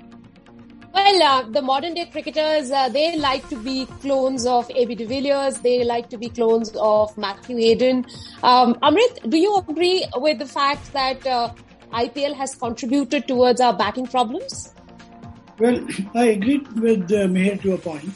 Well, 0.92 1.22
uh, 1.22 1.42
the 1.50 1.62
modern 1.62 1.94
day 1.94 2.06
cricketers, 2.06 2.70
uh, 2.72 2.88
they 2.88 3.16
like 3.16 3.48
to 3.48 3.56
be 3.56 3.86
clones 4.00 4.44
of 4.44 4.68
AB 4.70 4.96
de 4.96 5.06
Villiers. 5.06 5.58
They 5.60 5.84
like 5.84 6.08
to 6.10 6.18
be 6.18 6.28
clones 6.28 6.72
of 6.76 7.16
Matthew 7.16 7.56
Hayden. 7.58 8.06
Um, 8.42 8.74
Amrit, 8.82 9.30
do 9.30 9.36
you 9.36 9.56
agree 9.56 10.04
with 10.16 10.38
the 10.38 10.46
fact 10.46 10.92
that 10.92 11.24
uh, 11.26 11.52
IPL 11.92 12.34
has 12.34 12.54
contributed 12.56 13.28
towards 13.28 13.60
our 13.60 13.72
batting 13.72 14.08
problems? 14.08 14.74
Well, 15.58 15.86
I 16.14 16.24
agree 16.26 16.58
with 16.74 17.04
uh, 17.12 17.28
Mihir 17.28 17.60
to 17.62 17.74
a 17.74 17.78
point 17.78 18.10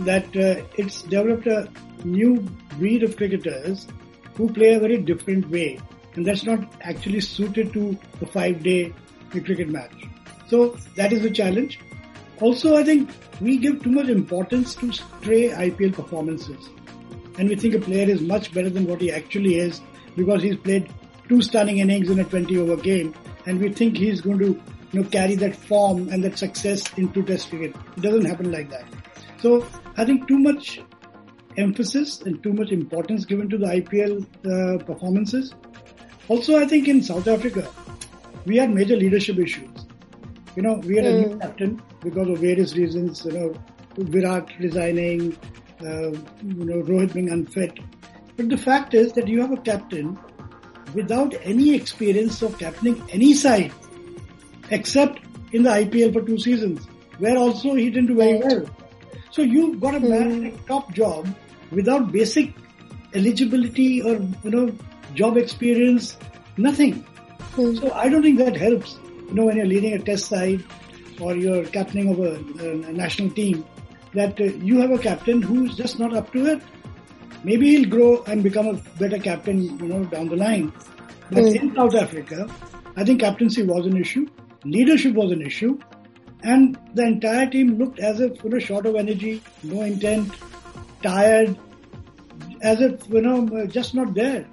that 0.00 0.24
uh, 0.36 0.64
it's 0.78 1.02
developed 1.02 1.46
a 1.46 1.68
new 2.04 2.40
breed 2.78 3.02
of 3.02 3.16
cricketers 3.16 3.86
who 4.34 4.50
play 4.50 4.74
a 4.74 4.80
very 4.80 4.96
different 4.96 5.50
way. 5.50 5.78
And 6.14 6.26
that's 6.26 6.44
not 6.44 6.60
actually 6.80 7.20
suited 7.20 7.72
to 7.74 7.98
a 8.22 8.26
five 8.26 8.62
day 8.62 8.94
cricket 9.30 9.68
match. 9.68 9.92
So 10.48 10.76
that 10.96 11.12
is 11.12 11.24
a 11.24 11.30
challenge. 11.30 11.78
Also, 12.40 12.76
I 12.76 12.82
think 12.82 13.10
we 13.40 13.58
give 13.58 13.82
too 13.82 13.90
much 13.90 14.08
importance 14.08 14.74
to 14.76 14.90
stray 14.92 15.50
IPL 15.50 15.92
performances. 15.92 16.68
And 17.38 17.48
we 17.48 17.54
think 17.54 17.74
a 17.74 17.80
player 17.80 18.08
is 18.08 18.22
much 18.22 18.52
better 18.52 18.70
than 18.70 18.86
what 18.86 19.00
he 19.00 19.12
actually 19.12 19.56
is 19.56 19.80
because 20.16 20.42
he's 20.42 20.56
played 20.56 20.90
two 21.28 21.42
stunning 21.42 21.78
innings 21.78 22.10
in 22.10 22.18
a 22.18 22.24
20 22.24 22.58
over 22.58 22.76
game. 22.76 23.14
And 23.46 23.60
we 23.60 23.72
think 23.72 23.96
he's 23.96 24.20
going 24.20 24.38
to 24.38 24.60
you 24.92 25.00
know, 25.00 25.08
carry 25.08 25.36
that 25.36 25.54
form 25.54 26.08
and 26.08 26.24
that 26.24 26.38
success 26.38 26.92
into 26.96 27.22
test 27.22 27.50
cricket. 27.50 27.76
It 27.96 28.02
doesn't 28.02 28.24
happen 28.24 28.50
like 28.50 28.70
that. 28.70 28.84
So 29.40 29.66
I 29.96 30.04
think 30.04 30.26
too 30.26 30.38
much 30.38 30.80
emphasis 31.56 32.20
and 32.22 32.42
too 32.42 32.52
much 32.52 32.70
importance 32.70 33.24
given 33.24 33.48
to 33.50 33.58
the 33.58 33.66
IPL 33.66 34.26
uh, 34.46 34.84
performances. 34.84 35.54
Also, 36.28 36.58
I 36.58 36.66
think 36.66 36.88
in 36.88 37.02
South 37.02 37.26
Africa, 37.28 37.68
we 38.44 38.56
had 38.56 38.70
major 38.70 38.96
leadership 38.96 39.38
issues. 39.38 39.69
You 40.56 40.62
know, 40.62 40.74
we 40.84 40.96
had 40.96 41.04
mm. 41.04 41.08
a 41.08 41.20
new 41.20 41.34
hmm. 41.34 41.40
captain 41.40 41.82
because 42.00 42.28
of 42.28 42.38
various 42.38 42.74
reasons. 42.76 43.24
You 43.24 43.32
know, 43.32 43.54
Virat 43.96 44.50
resigning, 44.58 45.36
uh, 45.80 46.10
you 46.42 46.64
know, 46.64 46.82
Rohit 46.82 47.12
being 47.12 47.30
unfit. 47.30 47.78
But 48.36 48.48
the 48.48 48.56
fact 48.56 48.94
is 48.94 49.12
that 49.12 49.28
you 49.28 49.40
have 49.40 49.52
a 49.52 49.58
captain 49.58 50.18
without 50.94 51.34
any 51.42 51.74
experience 51.74 52.42
of 52.42 52.58
captaining 52.58 53.02
any 53.10 53.34
side, 53.34 53.72
except 54.70 55.20
in 55.52 55.62
the 55.62 55.70
IPL 55.70 56.12
for 56.12 56.22
two 56.22 56.38
seasons, 56.38 56.86
where 57.18 57.36
also 57.36 57.74
he 57.74 57.90
didn't 57.90 58.06
do 58.06 58.16
very 58.16 58.38
well. 58.38 58.66
So 59.30 59.42
you've 59.42 59.80
got 59.80 59.94
a 59.94 60.00
man 60.00 60.30
in 60.32 60.46
a 60.46 60.52
top 60.66 60.92
job 60.92 61.28
without 61.70 62.10
basic 62.10 62.52
eligibility 63.14 64.02
or 64.02 64.14
you 64.44 64.50
know 64.50 64.74
job 65.14 65.36
experience, 65.36 66.16
nothing. 66.56 67.04
So 67.56 67.92
I 67.92 68.08
don't 68.08 68.22
think 68.22 68.38
that 68.38 68.56
helps. 68.56 68.99
You 69.30 69.36
know 69.36 69.46
when 69.46 69.56
you're 69.56 69.66
leading 69.66 69.92
a 69.92 69.98
test 69.98 70.26
side 70.26 70.64
or 71.20 71.36
you're 71.36 71.64
captaining 71.64 72.10
of 72.10 72.18
a, 72.18 72.34
a 72.64 72.92
national 72.92 73.30
team, 73.30 73.64
that 74.14 74.40
uh, 74.40 74.44
you 74.44 74.80
have 74.80 74.90
a 74.90 74.98
captain 74.98 75.40
who's 75.40 75.76
just 75.76 76.00
not 76.00 76.12
up 76.14 76.32
to 76.32 76.46
it. 76.46 76.62
Maybe 77.44 77.70
he'll 77.70 77.88
grow 77.88 78.22
and 78.24 78.42
become 78.42 78.66
a 78.66 78.74
better 78.98 79.18
captain, 79.18 79.62
you 79.78 79.86
know, 79.86 80.04
down 80.04 80.28
the 80.28 80.36
line. 80.36 80.72
But 81.30 81.44
in 81.44 81.74
South 81.76 81.94
Africa, 81.94 82.48
I 82.96 83.04
think 83.04 83.20
captaincy 83.20 83.62
was 83.62 83.86
an 83.86 83.96
issue, 83.96 84.26
leadership 84.64 85.14
was 85.14 85.30
an 85.30 85.42
issue, 85.42 85.78
and 86.42 86.76
the 86.94 87.04
entire 87.04 87.48
team 87.48 87.78
looked 87.78 88.00
as 88.00 88.20
if 88.20 88.42
you 88.42 88.50
know 88.50 88.58
short 88.58 88.86
of 88.86 88.96
energy, 88.96 89.42
no 89.62 89.82
intent, 89.82 90.32
tired, 91.02 91.56
as 92.62 92.80
if 92.80 93.08
you 93.08 93.20
know 93.20 93.66
just 93.66 93.94
not 93.94 94.12
there. 94.14 94.44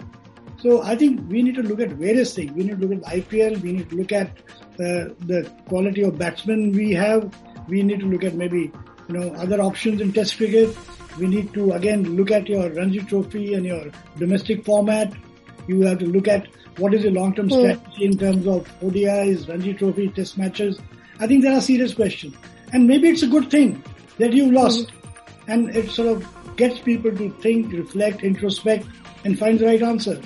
So 0.59 0.81
I 0.81 0.95
think 0.95 1.29
we 1.29 1.43
need 1.43 1.55
to 1.55 1.63
look 1.63 1.79
at 1.79 1.89
various 1.91 2.35
things. 2.35 2.51
We 2.51 2.63
need 2.63 2.79
to 2.81 2.87
look 2.87 3.05
at 3.05 3.13
IPL. 3.13 3.61
We 3.61 3.73
need 3.73 3.89
to 3.89 3.95
look 3.95 4.11
at 4.11 4.31
uh, 4.79 5.13
the 5.25 5.51
quality 5.67 6.03
of 6.03 6.17
batsmen 6.17 6.71
we 6.71 6.93
have. 6.93 7.33
We 7.67 7.83
need 7.83 7.99
to 8.01 8.05
look 8.05 8.23
at 8.23 8.35
maybe 8.35 8.71
you 9.09 9.17
know 9.17 9.33
other 9.33 9.61
options 9.61 10.01
in 10.01 10.13
Test 10.13 10.37
cricket. 10.37 10.75
We 11.17 11.27
need 11.27 11.53
to 11.53 11.71
again 11.71 12.15
look 12.15 12.31
at 12.31 12.47
your 12.47 12.69
Ranji 12.69 12.99
Trophy 12.99 13.53
and 13.55 13.65
your 13.65 13.85
domestic 14.17 14.63
format. 14.65 15.13
You 15.67 15.81
have 15.81 15.99
to 15.99 16.05
look 16.05 16.27
at 16.27 16.47
what 16.77 16.93
is 16.93 17.03
your 17.03 17.11
long-term 17.11 17.49
strategy 17.49 18.05
in 18.05 18.17
terms 18.17 18.45
of 18.47 18.67
ODIs, 18.81 19.49
Ranji 19.49 19.73
Trophy, 19.73 20.09
Test 20.09 20.37
matches. 20.37 20.79
I 21.19 21.27
think 21.27 21.43
there 21.43 21.53
are 21.53 21.61
serious 21.61 21.93
questions, 21.93 22.35
and 22.71 22.87
maybe 22.87 23.09
it's 23.09 23.23
a 23.23 23.27
good 23.27 23.49
thing 23.49 23.83
that 24.19 24.33
you 24.33 24.51
lost, 24.51 24.91
and 25.47 25.75
it 25.75 25.89
sort 25.89 26.09
of 26.09 26.55
gets 26.55 26.79
people 26.79 27.15
to 27.15 27.31
think, 27.41 27.71
reflect, 27.73 28.21
introspect, 28.21 28.85
and 29.23 29.37
find 29.37 29.59
the 29.59 29.65
right 29.65 29.81
answer. 29.81 30.21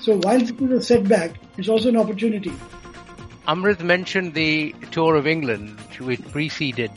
So 0.00 0.16
while 0.18 0.40
it 0.40 0.60
is 0.60 0.70
a 0.70 0.82
setback, 0.82 1.36
it's 1.56 1.68
also 1.68 1.88
an 1.88 1.96
opportunity. 1.96 2.52
Amrit 3.46 3.82
mentioned 3.82 4.32
the 4.32 4.74
tour 4.90 5.16
of 5.16 5.26
England, 5.26 5.78
which 5.98 6.22
preceded 6.30 6.90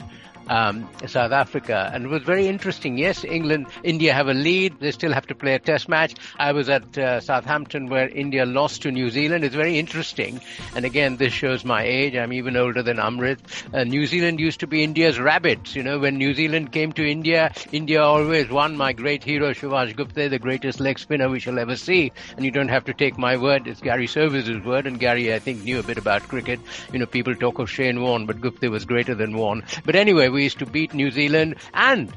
um, 0.49 0.89
South 1.05 1.31
Africa, 1.31 1.89
and 1.93 2.05
it 2.05 2.09
was 2.09 2.23
very 2.23 2.47
interesting. 2.47 2.97
Yes, 2.97 3.23
England, 3.23 3.67
India 3.83 4.13
have 4.13 4.27
a 4.27 4.33
lead. 4.33 4.79
They 4.79 4.91
still 4.91 5.13
have 5.13 5.27
to 5.27 5.35
play 5.35 5.53
a 5.53 5.59
test 5.59 5.89
match. 5.89 6.15
I 6.37 6.51
was 6.51 6.69
at 6.69 6.97
uh, 6.97 7.19
Southampton 7.19 7.87
where 7.87 8.07
India 8.09 8.45
lost 8.45 8.81
to 8.83 8.91
New 8.91 9.09
Zealand. 9.09 9.43
It's 9.43 9.55
very 9.55 9.77
interesting. 9.77 10.41
And 10.75 10.85
again, 10.85 11.17
this 11.17 11.33
shows 11.33 11.65
my 11.65 11.83
age. 11.83 12.15
I'm 12.15 12.33
even 12.33 12.55
older 12.55 12.83
than 12.83 12.97
Amrit. 12.97 13.39
Uh, 13.73 13.83
New 13.83 14.05
Zealand 14.05 14.39
used 14.39 14.59
to 14.61 14.67
be 14.67 14.83
India's 14.83 15.19
rabbits. 15.19 15.75
You 15.75 15.83
know, 15.83 15.99
when 15.99 16.17
New 16.17 16.33
Zealand 16.33 16.71
came 16.71 16.91
to 16.93 17.05
India, 17.05 17.51
India 17.71 18.01
always 18.01 18.49
won. 18.49 18.77
My 18.77 18.93
great 18.93 19.23
hero, 19.23 19.53
Subhash 19.53 19.95
Gupte, 19.95 20.29
the 20.29 20.39
greatest 20.39 20.79
leg 20.79 20.99
spinner 20.99 21.29
we 21.29 21.39
shall 21.39 21.59
ever 21.59 21.75
see. 21.75 22.11
And 22.35 22.45
you 22.45 22.51
don't 22.51 22.69
have 22.69 22.85
to 22.85 22.93
take 22.93 23.17
my 23.17 23.37
word. 23.37 23.67
It's 23.67 23.81
Gary 23.81 24.07
Sobers's 24.07 24.63
word. 24.63 24.87
And 24.87 24.99
Gary, 24.99 25.33
I 25.33 25.39
think, 25.39 25.63
knew 25.63 25.79
a 25.79 25.83
bit 25.83 25.97
about 25.97 26.23
cricket. 26.23 26.59
You 26.93 26.99
know, 26.99 27.05
people 27.05 27.35
talk 27.35 27.59
of 27.59 27.69
Shane 27.69 28.01
Warne, 28.01 28.25
but 28.25 28.41
Gupte 28.41 28.69
was 28.69 28.85
greater 28.85 29.15
than 29.15 29.35
Warne. 29.35 29.63
But 29.85 29.95
anyway, 29.95 30.29
used 30.43 30.59
to 30.59 30.65
beat 30.65 30.93
New 30.93 31.11
Zealand. 31.11 31.55
And 31.73 32.13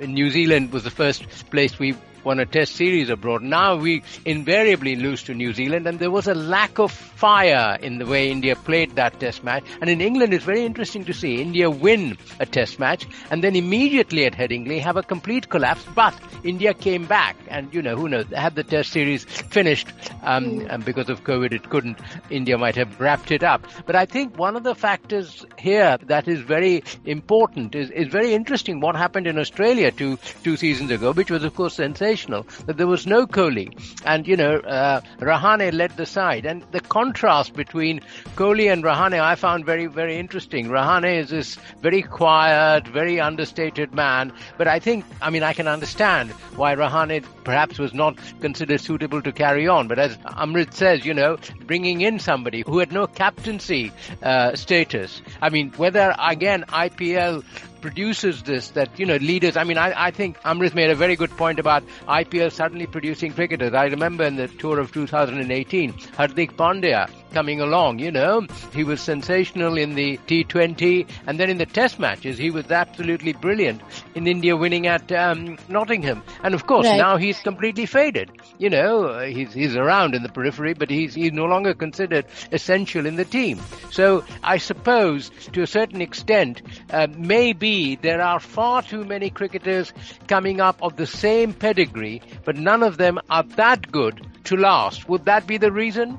New 0.00 0.30
Zealand 0.30 0.72
was 0.72 0.84
the 0.84 0.90
first 0.90 1.24
place 1.50 1.78
we 1.78 1.94
won 2.24 2.40
a 2.40 2.46
test 2.46 2.76
series 2.76 3.08
abroad. 3.08 3.42
Now 3.42 3.76
we 3.76 4.02
invariably 4.24 4.96
lose 4.96 5.22
to 5.24 5.34
New 5.34 5.52
Zealand 5.52 5.86
and 5.86 5.98
there 5.98 6.10
was 6.10 6.28
a 6.28 6.34
lack 6.34 6.78
of 6.78 6.92
fire 6.92 7.78
in 7.80 7.98
the 7.98 8.06
way 8.06 8.30
India 8.30 8.56
played 8.56 8.94
that 8.96 9.18
test 9.20 9.42
match. 9.44 9.64
And 9.80 9.88
in 9.88 10.00
England 10.00 10.34
it's 10.34 10.44
very 10.44 10.64
interesting 10.64 11.04
to 11.04 11.14
see 11.14 11.40
India 11.40 11.70
win 11.70 12.18
a 12.38 12.46
test 12.46 12.78
match 12.78 13.06
and 13.30 13.42
then 13.42 13.56
immediately 13.56 14.24
at 14.24 14.34
Headingley 14.34 14.80
have 14.80 14.96
a 14.96 15.02
complete 15.02 15.48
collapse. 15.48 15.84
But 15.94 16.14
India 16.44 16.74
came 16.74 17.06
back 17.06 17.36
and 17.48 17.72
you 17.72 17.82
know, 17.82 17.96
who 17.96 18.08
knows, 18.08 18.26
had 18.34 18.54
the 18.54 18.64
test 18.64 18.92
series 18.92 19.24
finished 19.24 19.88
um, 20.22 20.66
and 20.68 20.84
because 20.84 21.08
of 21.08 21.24
COVID 21.24 21.52
it 21.52 21.70
couldn't, 21.70 21.98
India 22.30 22.58
might 22.58 22.76
have 22.76 23.00
wrapped 23.00 23.30
it 23.30 23.42
up. 23.42 23.66
But 23.86 23.96
I 23.96 24.06
think 24.06 24.38
one 24.38 24.56
of 24.56 24.62
the 24.62 24.74
factors 24.74 25.46
here 25.58 25.98
that 26.06 26.28
is 26.28 26.40
very 26.40 26.82
important 27.04 27.74
is, 27.74 27.90
is 27.90 28.08
very 28.08 28.34
interesting 28.34 28.80
what 28.80 28.96
happened 28.96 29.26
in 29.26 29.38
Australia 29.38 29.90
two, 29.90 30.18
two 30.42 30.56
seasons 30.56 30.90
ago, 30.90 31.12
which 31.12 31.30
was 31.30 31.44
of 31.44 31.54
course 31.54 31.74
sensational 31.74 32.09
that 32.16 32.76
there 32.76 32.86
was 32.86 33.06
no 33.06 33.26
Kohli. 33.26 33.68
And, 34.04 34.26
you 34.26 34.36
know, 34.36 34.56
uh, 34.56 35.00
Rahane 35.18 35.72
led 35.72 35.96
the 35.96 36.06
side. 36.06 36.46
And 36.46 36.62
the 36.72 36.80
contrast 36.80 37.54
between 37.54 38.00
Kohli 38.36 38.72
and 38.72 38.82
Rahane 38.82 39.20
I 39.20 39.34
found 39.34 39.64
very, 39.64 39.86
very 39.86 40.18
interesting. 40.18 40.68
Rahane 40.68 41.18
is 41.18 41.30
this 41.30 41.56
very 41.80 42.02
quiet, 42.02 42.86
very 42.88 43.20
understated 43.20 43.94
man. 43.94 44.32
But 44.58 44.68
I 44.68 44.78
think, 44.78 45.04
I 45.22 45.30
mean, 45.30 45.42
I 45.42 45.52
can 45.52 45.68
understand 45.68 46.30
why 46.56 46.74
Rahane 46.74 47.24
perhaps 47.44 47.78
was 47.78 47.94
not 47.94 48.18
considered 48.40 48.80
suitable 48.80 49.22
to 49.22 49.32
carry 49.32 49.68
on. 49.68 49.88
But 49.88 49.98
as 49.98 50.16
Amrit 50.18 50.74
says, 50.74 51.04
you 51.04 51.14
know, 51.14 51.38
bringing 51.66 52.00
in 52.00 52.18
somebody 52.18 52.62
who 52.66 52.78
had 52.78 52.92
no 52.92 53.06
captaincy 53.06 53.92
uh, 54.22 54.54
status. 54.56 55.22
I 55.40 55.50
mean, 55.50 55.70
whether, 55.76 56.14
again, 56.18 56.64
IPL 56.68 57.44
produces 57.80 58.42
this 58.42 58.70
that 58.70 58.98
you 58.98 59.06
know 59.06 59.16
leaders 59.16 59.56
i 59.56 59.64
mean 59.64 59.78
i, 59.78 59.88
I 60.06 60.10
think 60.10 60.38
amrit 60.40 60.74
made 60.74 60.90
a 60.90 60.94
very 60.94 61.16
good 61.16 61.30
point 61.30 61.58
about 61.58 61.82
ipl 62.08 62.52
suddenly 62.52 62.86
producing 62.86 63.32
cricketers. 63.32 63.74
I 63.74 63.86
remember 63.86 64.24
in 64.24 64.36
the 64.36 64.48
tour 64.48 64.78
of 64.78 64.92
2018 64.92 65.92
hardik 65.92 66.56
pandya 66.56 67.08
coming 67.30 67.60
along 67.60 67.98
you 67.98 68.10
know. 68.10 68.46
He 68.72 68.84
was 68.84 69.00
sensational 69.00 69.76
in 69.78 69.94
the 69.94 70.18
t20 70.26 71.06
and 71.26 71.38
then 71.38 71.50
in 71.50 71.58
the 71.58 71.66
test 71.66 71.98
matches 71.98 72.38
he 72.38 72.50
was 72.50 72.70
absolutely 72.70 73.32
brilliant 73.32 73.80
in 74.14 74.26
india 74.26 74.56
winning 74.56 74.86
at 74.86 75.10
um, 75.12 75.58
nottingham. 75.68 76.22
And 76.42 76.54
of 76.54 76.66
course 76.66 76.86
Right. 76.86 76.96
now 76.96 77.16
he's 77.16 77.38
completely 77.40 77.86
faded. 77.86 78.30
You 78.58 78.70
know 78.70 79.20
he's 79.20 79.52
he's 79.52 79.76
around 79.76 80.14
in 80.14 80.22
the 80.22 80.28
periphery 80.28 80.74
but 80.74 80.90
he's 80.90 81.14
he's 81.14 81.32
no 81.32 81.44
longer 81.46 81.74
considered 81.74 82.26
essential 82.52 83.06
in 83.06 83.16
the 83.16 83.24
team. 83.24 83.60
So 83.90 84.24
i 84.42 84.58
suppose 84.58 85.30
to 85.52 85.62
a 85.62 85.66
certain 85.66 86.00
extent 86.00 86.62
uh, 86.90 87.06
maybe 87.16 87.96
there 87.96 88.20
are 88.22 88.40
far 88.40 88.82
too 88.82 89.04
many 89.04 89.30
cricketers 89.30 89.92
coming 90.28 90.60
up 90.60 90.82
of 90.82 90.96
the 90.96 91.06
same 91.06 91.52
pedigree 91.52 92.22
but 92.44 92.56
none 92.56 92.82
of 92.82 92.96
them 92.98 93.18
are 93.30 93.42
that 93.56 93.90
good 93.90 94.26
to 94.44 94.56
last. 94.56 95.08
Would 95.08 95.24
that 95.26 95.46
be 95.46 95.58
the 95.58 95.70
reason 95.72 96.18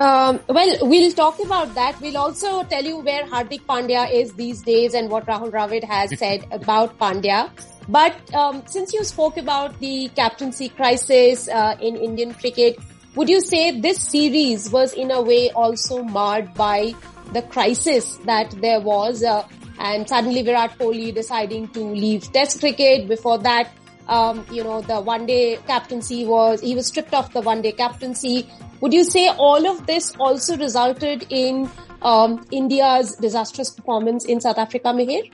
Um, 0.00 0.40
well, 0.48 0.76
we'll 0.82 1.12
talk 1.12 1.38
about 1.38 1.74
that. 1.76 2.00
We'll 2.00 2.16
also 2.16 2.64
tell 2.64 2.84
you 2.84 2.98
where 2.98 3.24
Hardik 3.26 3.62
Pandya 3.62 4.12
is 4.12 4.32
these 4.32 4.62
days 4.62 4.92
and 4.92 5.08
what 5.08 5.26
Rahul 5.26 5.52
Dravid 5.52 5.84
has 5.84 6.18
said 6.18 6.44
about 6.50 6.98
Pandya. 6.98 7.50
But 7.88 8.34
um, 8.34 8.62
since 8.66 8.92
you 8.92 9.04
spoke 9.04 9.36
about 9.36 9.78
the 9.78 10.10
captaincy 10.16 10.68
crisis 10.68 11.48
uh, 11.48 11.76
in 11.80 11.96
Indian 11.96 12.34
cricket, 12.34 12.78
would 13.14 13.28
you 13.28 13.40
say 13.40 13.78
this 13.80 14.02
series 14.02 14.70
was 14.70 14.92
in 14.94 15.12
a 15.12 15.22
way 15.22 15.50
also 15.50 16.02
marred 16.02 16.52
by 16.54 16.94
the 17.32 17.42
crisis 17.42 18.16
that 18.24 18.50
there 18.60 18.80
was 18.80 19.22
uh, 19.22 19.46
and 19.78 20.08
suddenly 20.08 20.42
Virat 20.42 20.78
Kohli 20.78 21.14
deciding 21.14 21.68
to 21.68 21.80
leave 21.80 22.32
Test 22.32 22.58
cricket? 22.58 23.06
Before 23.06 23.38
that, 23.38 23.70
um, 24.08 24.44
you 24.50 24.64
know, 24.64 24.80
the 24.80 25.00
one 25.00 25.26
day 25.26 25.58
captaincy 25.66 26.24
was, 26.26 26.60
he 26.60 26.74
was 26.74 26.86
stripped 26.88 27.14
of 27.14 27.32
the 27.32 27.40
one 27.40 27.62
day 27.62 27.72
captaincy. 27.72 28.48
Would 28.84 28.92
you 28.92 29.04
say 29.04 29.28
all 29.28 29.66
of 29.66 29.86
this 29.86 30.14
also 30.20 30.58
resulted 30.58 31.24
in 31.30 31.70
um, 32.02 32.46
India's 32.50 33.16
disastrous 33.16 33.70
performance 33.70 34.26
in 34.26 34.42
South 34.42 34.58
Africa, 34.58 34.88
Mihir? 34.88 35.32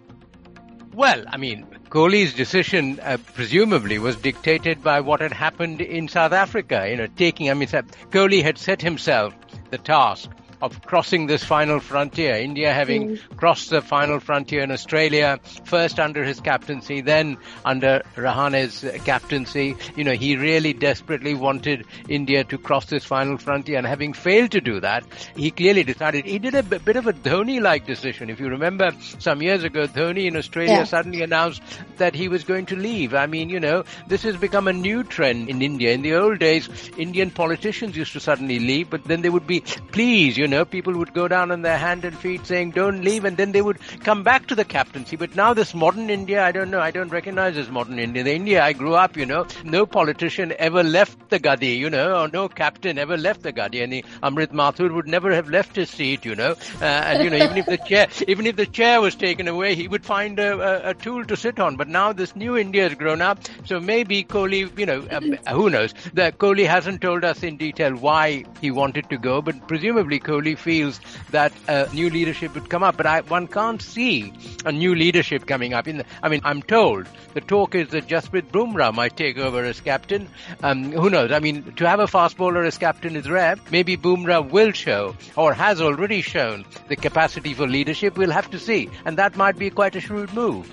Well, 0.95 1.25
I 1.27 1.37
mean, 1.37 1.67
Kohli's 1.89 2.33
decision 2.33 3.01
uh, 3.01 3.17
presumably 3.35 3.99
was 3.99 4.15
dictated 4.15 4.85
by 4.85 5.01
what 5.01 5.21
had 5.21 5.33
happened 5.33 5.81
in 5.81 6.07
South 6.07 6.31
Africa. 6.31 6.87
You 6.89 6.95
know, 6.95 7.09
taking, 7.17 7.51
I 7.51 7.55
mean, 7.55 7.67
Kohli 7.67 8.41
had 8.41 8.57
set 8.57 8.81
himself 8.81 9.35
the 9.73 9.79
task 9.79 10.31
of 10.61 10.83
crossing 10.83 11.27
this 11.27 11.45
final 11.45 11.81
frontier. 11.81 12.35
India 12.35 12.73
having 12.73 13.17
hmm. 13.17 13.37
crossed 13.37 13.71
the 13.71 13.81
final 13.81 14.21
frontier 14.21 14.63
in 14.63 14.71
Australia, 14.71 15.39
first 15.65 15.99
under 15.99 16.25
his 16.25 16.41
captaincy, 16.41 17.01
then 17.01 17.37
under 17.65 18.03
Rahane's 18.17 18.85
captaincy. 19.05 19.77
You 19.97 20.05
know, 20.05 20.13
he 20.13 20.37
really 20.37 20.73
desperately 20.73 21.35
wanted 21.35 21.87
India 22.09 22.45
to 22.45 22.59
cross 22.59 22.87
this 22.87 23.05
final 23.05 23.39
frontier 23.39 23.79
and 23.79 23.87
having 23.87 24.13
failed 24.13 24.51
to 24.53 24.61
do 24.61 24.81
that, 24.81 25.05
he 25.37 25.51
clearly 25.51 25.85
decided, 25.85 26.25
he 26.27 26.39
did 26.39 26.55
a 26.55 26.63
b- 26.63 26.79
bit 26.79 26.97
of 26.97 27.07
a 27.07 27.13
Dhoni-like 27.13 27.87
decision. 27.87 28.31
If 28.31 28.41
you 28.41 28.49
remember 28.49 28.93
some 29.19 29.43
years 29.43 29.65
ago, 29.65 29.87
Dhoni 29.87 30.27
in 30.27 30.37
Australia 30.37 30.79
Yeah. 30.79 30.85
suddenly 30.85 31.23
announced 31.23 31.63
that 31.97 32.15
he 32.15 32.29
was 32.29 32.45
going 32.45 32.67
to 32.67 32.77
leave. 32.77 33.15
I 33.15 33.27
mean, 33.27 33.49
you 33.49 33.61
know, 33.61 33.85
this 34.09 34.23
has 34.23 34.37
become 34.37 34.69
a 34.69 34.73
new 34.73 35.03
trend 35.05 35.49
in 35.49 35.63
India. 35.63 35.93
In 35.93 36.03
the 36.03 36.15
old 36.15 36.39
days, 36.39 36.69
Indian 36.99 37.31
politicians 37.31 37.97
used 37.97 38.13
to 38.13 38.21
suddenly 38.21 38.59
leave, 38.59 38.91
but 38.91 39.05
then 39.05 39.23
they 39.23 39.31
would 39.31 39.47
be, 39.47 39.61
please, 39.93 40.37
you 40.37 40.47
know, 40.49 40.50
people 40.65 40.95
would 40.95 41.13
go 41.15 41.29
down 41.29 41.51
on 41.51 41.63
their 41.63 41.79
hand 41.79 42.05
and 42.05 42.17
feet 42.17 42.47
saying, 42.47 42.73
don't 42.73 43.03
leave, 43.03 43.25
and 43.25 43.37
then 43.37 43.53
they 43.53 43.63
would 43.63 43.79
come 44.01 44.23
back 44.23 44.47
to 44.47 44.55
the 44.55 44.65
captaincy. 44.65 45.17
But 45.17 45.35
now 45.35 45.55
this 45.55 45.75
modern 45.75 46.11
India, 46.11 46.45
I 46.45 46.53
don't 46.53 46.71
know, 46.71 46.81
I 46.81 46.91
don't 46.91 47.09
recognize 47.09 47.55
this 47.55 47.69
modern 47.69 47.99
India. 47.99 48.25
The 48.25 48.35
India 48.35 48.63
I 48.63 48.73
grew 48.73 48.95
up, 48.95 49.17
you 49.17 49.27
know, 49.27 49.47
no 49.65 49.87
politician 49.87 50.53
ever 50.59 50.83
left 50.83 51.31
the 51.31 51.39
Gadi, 51.39 51.75
you 51.75 51.91
know, 51.91 52.23
or 52.23 52.29
no 52.29 52.49
captain 52.49 52.99
ever 52.99 53.17
left 53.17 53.43
the 53.43 53.53
Gadi. 53.53 53.83
And 53.83 53.93
Amrit 54.23 54.53
Mathur 54.53 54.93
would 54.95 55.07
never 55.07 55.33
have 55.35 55.49
left 55.49 55.77
his 55.77 55.91
seat, 55.91 56.25
you 56.25 56.35
know. 56.35 56.55
Uh, 56.81 56.85
and, 56.85 57.25
you 57.25 57.31
know, 57.31 57.37
even 57.37 57.57
if 57.59 57.67
the 57.67 57.79
chair, 57.79 58.09
even 58.27 58.47
if 58.47 58.57
the 58.57 58.67
chair 58.67 59.01
was 59.01 59.15
taken 59.15 59.49
away, 59.49 59.75
he 59.75 59.89
would 59.89 60.05
find 60.05 60.39
a, 60.39 60.87
a, 60.87 60.91
a 60.91 60.95
tool 60.95 61.25
to 61.25 61.37
sit 61.37 61.61
on. 61.61 61.77
But 61.77 61.89
now 61.89 62.13
this 62.13 62.35
new 62.35 62.57
India 62.57 62.89
has 62.89 62.95
grown 62.95 63.21
up. 63.21 63.39
So 63.65 63.79
maybe 63.79 64.25
Kohli, 64.25 64.79
you 64.79 64.87
know, 64.87 65.07
um, 65.11 65.37
who 65.49 65.71
knows? 65.71 65.95
That 66.15 66.39
Kohli 66.39 66.67
hasn't 66.67 67.01
told 67.01 67.25
us 67.25 67.43
in 67.43 67.57
detail 67.57 67.95
why 67.95 68.45
he 68.61 68.71
wanted 68.71 69.11
to 69.11 69.19
go, 69.19 69.43
but 69.43 69.69
presumably 69.69 70.19
Kohli 70.19 70.40
feels 70.55 71.01
that 71.31 71.53
uh, 71.69 71.87
new 71.93 72.11
leadership 72.11 72.55
would 72.55 72.69
come 72.69 72.83
up. 72.83 72.97
But 72.97 73.07
I, 73.07 73.21
one 73.23 73.47
can't 73.47 73.81
see 73.81 74.33
a 74.65 74.73
new 74.73 74.95
leadership 74.95 75.47
coming 75.47 75.75
up. 75.75 75.87
In 75.87 75.99
the, 75.99 76.05
I 76.23 76.29
mean, 76.29 76.41
I'm 76.45 76.63
told 76.63 77.07
the 77.35 77.41
talk 77.41 77.75
is 77.75 77.89
that 77.89 78.07
Jasprit 78.07 78.51
Bumrah 78.51 78.93
might 78.95 79.17
take 79.17 79.39
over 79.39 79.65
as 79.65 79.81
captain. 79.81 80.29
Um, 80.63 80.93
who 80.93 81.11
knows? 81.11 81.33
I 81.33 81.39
mean, 81.39 81.73
to 81.75 81.89
have 81.89 82.01
a 82.01 82.07
fast 82.07 82.37
bowler 82.37 82.65
as 82.65 82.79
captain 82.79 83.17
is 83.17 83.29
rare. 83.29 83.57
Maybe 83.71 83.97
Bumrah 83.97 84.51
will 84.51 84.73
show, 84.73 85.17
or 85.37 85.53
has 85.55 85.81
already 85.81 86.23
shown, 86.23 86.65
the 86.89 86.97
capacity 86.97 87.55
for 87.55 87.67
leadership. 87.67 88.17
We'll 88.17 88.31
have 88.31 88.51
to 88.51 88.59
see, 88.59 88.91
and 89.05 89.17
that 89.19 89.37
might 89.37 89.59
be 89.59 89.71
quite 89.71 89.97
a 89.97 90.01
shrewd 90.01 90.33
move 90.35 90.69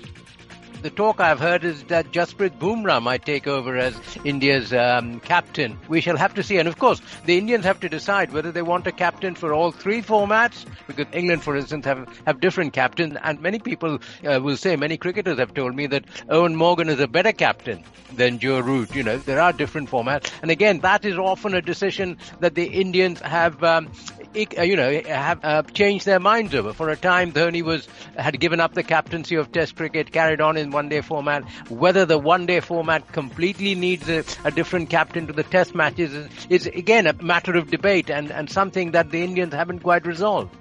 the 0.82 0.90
talk 0.90 1.20
I've 1.20 1.40
heard 1.40 1.64
is 1.64 1.82
that 1.84 2.12
Jasprit 2.12 2.58
Bumrah 2.58 3.02
might 3.02 3.24
take 3.24 3.46
over 3.46 3.76
as 3.76 3.98
India's 4.24 4.72
um, 4.72 5.20
captain. 5.20 5.78
We 5.88 6.00
shall 6.00 6.16
have 6.16 6.34
to 6.34 6.42
see. 6.42 6.58
And 6.58 6.68
of 6.68 6.78
course, 6.78 7.00
the 7.24 7.38
Indians 7.38 7.64
have 7.64 7.80
to 7.80 7.88
decide 7.88 8.32
whether 8.32 8.52
they 8.52 8.62
want 8.62 8.86
a 8.86 8.92
captain 8.92 9.34
for 9.34 9.52
all 9.52 9.72
three 9.72 10.02
formats, 10.02 10.64
because 10.86 11.06
England, 11.12 11.42
for 11.42 11.56
instance, 11.56 11.84
have, 11.84 12.08
have 12.26 12.40
different 12.40 12.72
captains. 12.72 13.16
And 13.22 13.40
many 13.40 13.58
people 13.58 13.98
uh, 14.24 14.40
will 14.42 14.56
say, 14.56 14.76
many 14.76 14.96
cricketers 14.96 15.38
have 15.38 15.54
told 15.54 15.74
me 15.74 15.86
that 15.88 16.06
Eoin 16.28 16.54
Morgan 16.54 16.88
is 16.88 17.00
a 17.00 17.08
better 17.08 17.32
captain 17.32 17.84
than 18.12 18.38
Joe 18.38 18.60
Root. 18.60 18.94
You 18.94 19.02
know, 19.02 19.18
there 19.18 19.40
are 19.40 19.52
different 19.52 19.90
formats. 19.90 20.30
And 20.42 20.50
again, 20.50 20.80
that 20.80 21.04
is 21.04 21.18
often 21.18 21.54
a 21.54 21.62
decision 21.62 22.18
that 22.40 22.54
the 22.54 22.66
Indians 22.66 23.20
have 23.20 23.62
um, 23.62 23.90
you 24.34 24.76
know, 24.76 25.00
have 25.06 25.44
uh, 25.44 25.62
changed 25.62 26.06
their 26.06 26.20
minds 26.20 26.54
over. 26.54 26.72
For 26.72 26.90
a 26.90 26.96
time, 26.96 27.32
Dhoni 27.32 27.62
was 27.62 27.88
had 28.16 28.38
given 28.40 28.60
up 28.60 28.74
the 28.74 28.82
captaincy 28.82 29.34
of 29.36 29.50
Test 29.52 29.76
cricket, 29.76 30.12
carried 30.12 30.40
on 30.40 30.56
in 30.56 30.70
one-day 30.70 31.00
format. 31.00 31.44
Whether 31.70 32.04
the 32.04 32.18
one-day 32.18 32.60
format 32.60 33.10
completely 33.12 33.74
needs 33.74 34.08
a, 34.08 34.24
a 34.44 34.50
different 34.50 34.90
captain 34.90 35.26
to 35.26 35.32
the 35.32 35.42
Test 35.42 35.74
matches 35.74 36.12
is, 36.12 36.28
is, 36.48 36.66
again 36.66 37.06
a 37.06 37.12
matter 37.14 37.56
of 37.56 37.70
debate 37.70 38.10
and, 38.10 38.30
and 38.30 38.50
something 38.50 38.92
that 38.92 39.10
the 39.10 39.22
Indians 39.22 39.54
haven't 39.54 39.80
quite 39.80 40.06
resolved. 40.06 40.54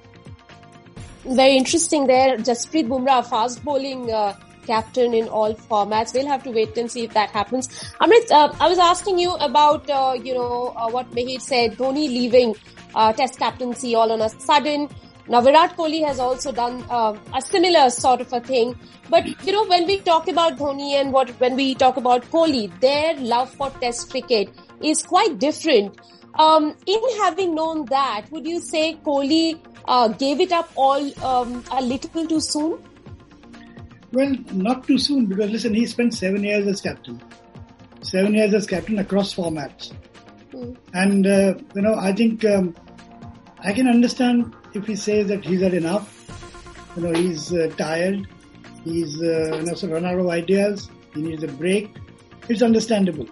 Very 1.25 1.57
interesting 1.57 2.07
there. 2.07 2.38
Jasprit 2.38 2.88
Bumrah, 2.88 3.25
fast 3.25 3.63
bowling. 3.63 4.12
Uh, 4.12 4.33
captain 4.67 5.13
in 5.13 5.27
all 5.29 5.55
formats. 5.55 6.13
We'll 6.13 6.27
have 6.27 6.43
to 6.43 6.51
wait 6.51 6.77
and 6.77 6.91
see 6.91 7.03
if 7.05 7.13
that 7.13 7.31
happens. 7.31 7.67
Amrit, 8.01 8.31
uh, 8.31 8.53
I 8.59 8.67
was 8.67 8.79
asking 8.79 9.19
you 9.19 9.33
about, 9.36 9.89
uh, 9.89 10.15
you 10.29 10.33
know, 10.33 10.74
uh, 10.75 10.89
what 10.89 11.12
Mihir 11.12 11.41
said, 11.41 11.77
Dhoni 11.77 12.07
leaving 12.07 12.55
uh, 12.93 13.13
test 13.13 13.39
captaincy 13.39 13.95
all 13.95 14.12
on 14.12 14.21
a 14.21 14.29
sudden. 14.29 14.89
Now 15.29 15.41
Virat 15.41 15.75
Kohli 15.75 16.05
has 16.05 16.19
also 16.19 16.51
done 16.51 16.83
uh, 16.89 17.13
a 17.36 17.41
similar 17.41 17.89
sort 17.89 18.21
of 18.21 18.31
a 18.31 18.39
thing. 18.39 18.75
But 19.09 19.27
you 19.45 19.51
know, 19.51 19.65
when 19.65 19.86
we 19.86 20.00
talk 20.00 20.27
about 20.29 20.57
Dhoni 20.57 20.91
and 21.00 21.12
what 21.12 21.29
when 21.41 21.55
we 21.55 21.75
talk 21.75 21.97
about 21.97 22.29
Kohli, 22.31 22.67
their 22.79 23.15
love 23.15 23.50
for 23.53 23.69
Test 23.81 24.09
cricket 24.09 24.50
is 24.81 25.03
quite 25.03 25.38
different. 25.39 25.97
Um, 26.36 26.75
in 26.86 27.01
having 27.19 27.55
known 27.55 27.86
that, 27.86 28.27
would 28.31 28.47
you 28.47 28.59
say 28.62 28.97
Kohli 29.05 29.59
uh, 29.86 30.07
gave 30.07 30.39
it 30.39 30.51
up 30.51 30.71
all 30.75 31.25
um, 31.25 31.63
a 31.71 31.81
little 31.81 32.27
too 32.27 32.39
soon? 32.39 32.77
Well, 34.12 34.36
not 34.54 34.88
too 34.88 34.98
soon 34.98 35.26
because 35.26 35.52
listen, 35.52 35.74
he 35.74 35.86
spent 35.86 36.14
seven 36.14 36.44
years 36.44 36.66
as 36.68 36.82
captain, 36.82 37.22
seven 38.02 38.34
years 38.34 38.54
as 38.54 38.66
captain 38.66 39.00
across 39.00 39.36
formats, 39.36 39.94
mm. 40.52 40.78
and 40.94 41.28
uh, 41.28 41.56
you 41.76 41.82
know, 41.82 41.96
I 41.96 42.14
think 42.14 42.46
um, 42.46 42.74
I 43.60 43.74
can 43.74 43.88
understand 43.88 44.56
if 44.74 44.88
he 44.88 44.96
says 44.96 45.28
that 45.28 45.43
he's 45.43 45.62
had 45.62 45.74
enough. 45.74 46.13
You 46.96 47.04
know, 47.04 47.13
he's 47.13 47.54
uh, 47.54 47.70
tired. 47.78 48.28
He's 48.84 49.22
uh, 49.22 49.58
you 49.58 49.63
know, 49.63 49.74
so 49.74 49.89
run 49.89 50.06
out 50.06 50.17
of 50.17 50.28
ideas. 50.28 50.89
He 51.13 51.22
needs 51.22 51.43
a 51.43 51.48
break. 51.48 51.96
It's 52.48 52.62
understandable. 52.62 53.28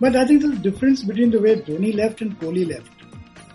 But 0.00 0.14
I 0.14 0.26
think 0.26 0.42
there's 0.42 0.58
a 0.58 0.62
difference 0.62 1.02
between 1.02 1.30
the 1.30 1.40
way 1.40 1.56
Dhoni 1.56 1.94
left 1.94 2.20
and 2.20 2.38
Kohli 2.38 2.68
left. 2.68 2.90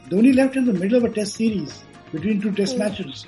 Dhoni 0.10 0.36
left 0.36 0.56
in 0.56 0.66
the 0.66 0.74
middle 0.74 0.98
of 0.98 1.04
a 1.04 1.10
test 1.10 1.36
series 1.36 1.84
between 2.12 2.42
two 2.42 2.52
test 2.52 2.78
matches. 2.78 3.26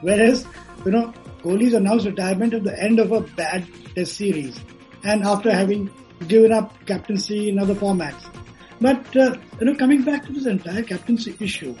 Whereas, 0.00 0.46
you 0.84 0.92
know, 0.92 1.14
Kohli's 1.44 1.74
announced 1.74 2.06
retirement 2.06 2.54
at 2.54 2.64
the 2.64 2.82
end 2.82 2.98
of 2.98 3.12
a 3.12 3.20
bad 3.20 3.66
test 3.94 4.16
series 4.16 4.58
and 5.02 5.22
after 5.22 5.52
having 5.52 5.90
given 6.26 6.52
up 6.52 6.72
captaincy 6.86 7.50
in 7.50 7.58
other 7.58 7.74
formats. 7.74 8.24
But, 8.80 9.14
uh, 9.14 9.36
you 9.60 9.66
know, 9.66 9.74
coming 9.74 10.02
back 10.02 10.24
to 10.24 10.32
this 10.32 10.46
entire 10.46 10.82
captaincy 10.82 11.36
issue, 11.40 11.74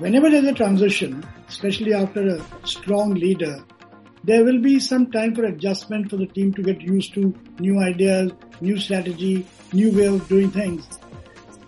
whenever 0.00 0.28
there's 0.28 0.46
a 0.46 0.52
transition, 0.52 1.24
especially 1.48 1.94
after 1.94 2.26
a 2.26 2.66
strong 2.66 3.14
leader, 3.14 3.64
there 4.24 4.44
will 4.44 4.60
be 4.60 4.80
some 4.80 5.12
time 5.12 5.32
for 5.36 5.44
adjustment 5.44 6.10
for 6.10 6.16
the 6.16 6.26
team 6.26 6.52
to 6.54 6.62
get 6.62 6.80
used 6.80 7.14
to 7.14 7.32
new 7.60 7.78
ideas, 7.78 8.32
new 8.60 8.76
strategy, 8.78 9.46
new 9.72 9.96
way 9.96 10.06
of 10.06 10.26
doing 10.28 10.50
things. 10.50 10.88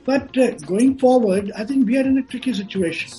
But 0.04 0.36
uh, 0.36 0.50
going 0.66 0.98
forward, 0.98 1.52
I 1.56 1.64
think 1.64 1.86
we 1.86 1.96
are 1.96 2.06
in 2.06 2.18
a 2.18 2.22
tricky 2.22 2.52
situation. 2.52 3.12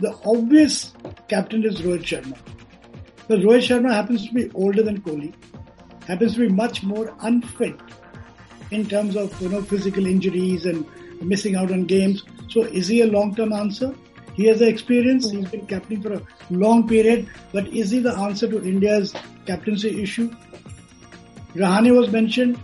The 0.00 0.14
obvious 0.26 0.92
captain 1.28 1.64
is 1.64 1.80
Rohit 1.80 2.02
Sharma. 2.02 2.36
But 3.28 3.40
Rohit 3.40 3.66
Sharma 3.68 3.92
happens 3.92 4.26
to 4.26 4.34
be 4.34 4.50
older 4.54 4.82
than 4.82 5.00
Kohli, 5.00 5.32
happens 6.06 6.34
to 6.34 6.40
be 6.40 6.48
much 6.48 6.82
more 6.82 7.14
unfit 7.20 7.78
in 8.70 8.88
terms 8.88 9.16
of 9.16 9.40
you 9.40 9.48
know 9.48 9.62
physical 9.62 10.06
injuries 10.06 10.66
and 10.66 10.86
missing 11.20 11.56
out 11.56 11.70
on 11.70 11.84
games. 11.84 12.24
So 12.48 12.62
is 12.62 12.88
he 12.88 13.00
a 13.02 13.06
long-term 13.06 13.52
answer? 13.52 13.94
He 14.34 14.46
has 14.46 14.60
the 14.60 14.68
experience. 14.68 15.30
He's 15.30 15.48
been 15.48 15.66
captain 15.66 16.02
for 16.02 16.14
a 16.14 16.22
long 16.50 16.88
period. 16.88 17.28
But 17.52 17.68
is 17.68 17.90
he 17.90 18.00
the 18.00 18.14
answer 18.16 18.48
to 18.48 18.62
India's 18.62 19.14
captaincy 19.46 20.02
issue? 20.02 20.30
Rahane 21.54 21.96
was 21.96 22.10
mentioned. 22.10 22.58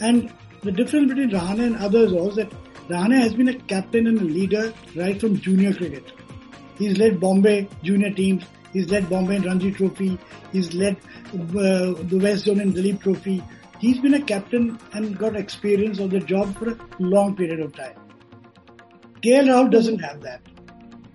And 0.00 0.32
the 0.62 0.72
difference 0.72 1.08
between 1.08 1.30
Rahane 1.30 1.64
and 1.66 1.76
others 1.76 2.12
was 2.12 2.36
that 2.36 2.50
Rahane 2.88 3.20
has 3.20 3.34
been 3.34 3.48
a 3.48 3.54
captain 3.54 4.06
and 4.08 4.20
a 4.20 4.24
leader 4.24 4.72
right 4.96 5.20
from 5.20 5.38
junior 5.38 5.72
cricket. 5.72 6.12
He's 6.78 6.98
led 6.98 7.20
Bombay 7.20 7.68
junior 7.82 8.10
teams. 8.10 8.44
He's 8.72 8.90
led 8.90 9.08
Bombay 9.08 9.36
in 9.36 9.42
Ranji 9.42 9.72
Trophy. 9.72 10.18
He's 10.52 10.74
led 10.74 10.96
uh, 11.34 11.94
the 12.12 12.18
West 12.22 12.44
Zone 12.44 12.60
in 12.60 12.72
Duleep 12.72 13.02
Trophy. 13.02 13.42
He's 13.78 13.98
been 13.98 14.14
a 14.14 14.22
captain 14.22 14.78
and 14.92 15.18
got 15.18 15.36
experience 15.36 15.98
of 15.98 16.10
the 16.10 16.20
job 16.20 16.56
for 16.56 16.70
a 16.70 16.78
long 16.98 17.36
period 17.36 17.60
of 17.60 17.74
time. 17.74 17.94
KL 19.22 19.48
Rahul 19.48 19.70
doesn't 19.70 19.98
have 19.98 20.20
that. 20.22 20.40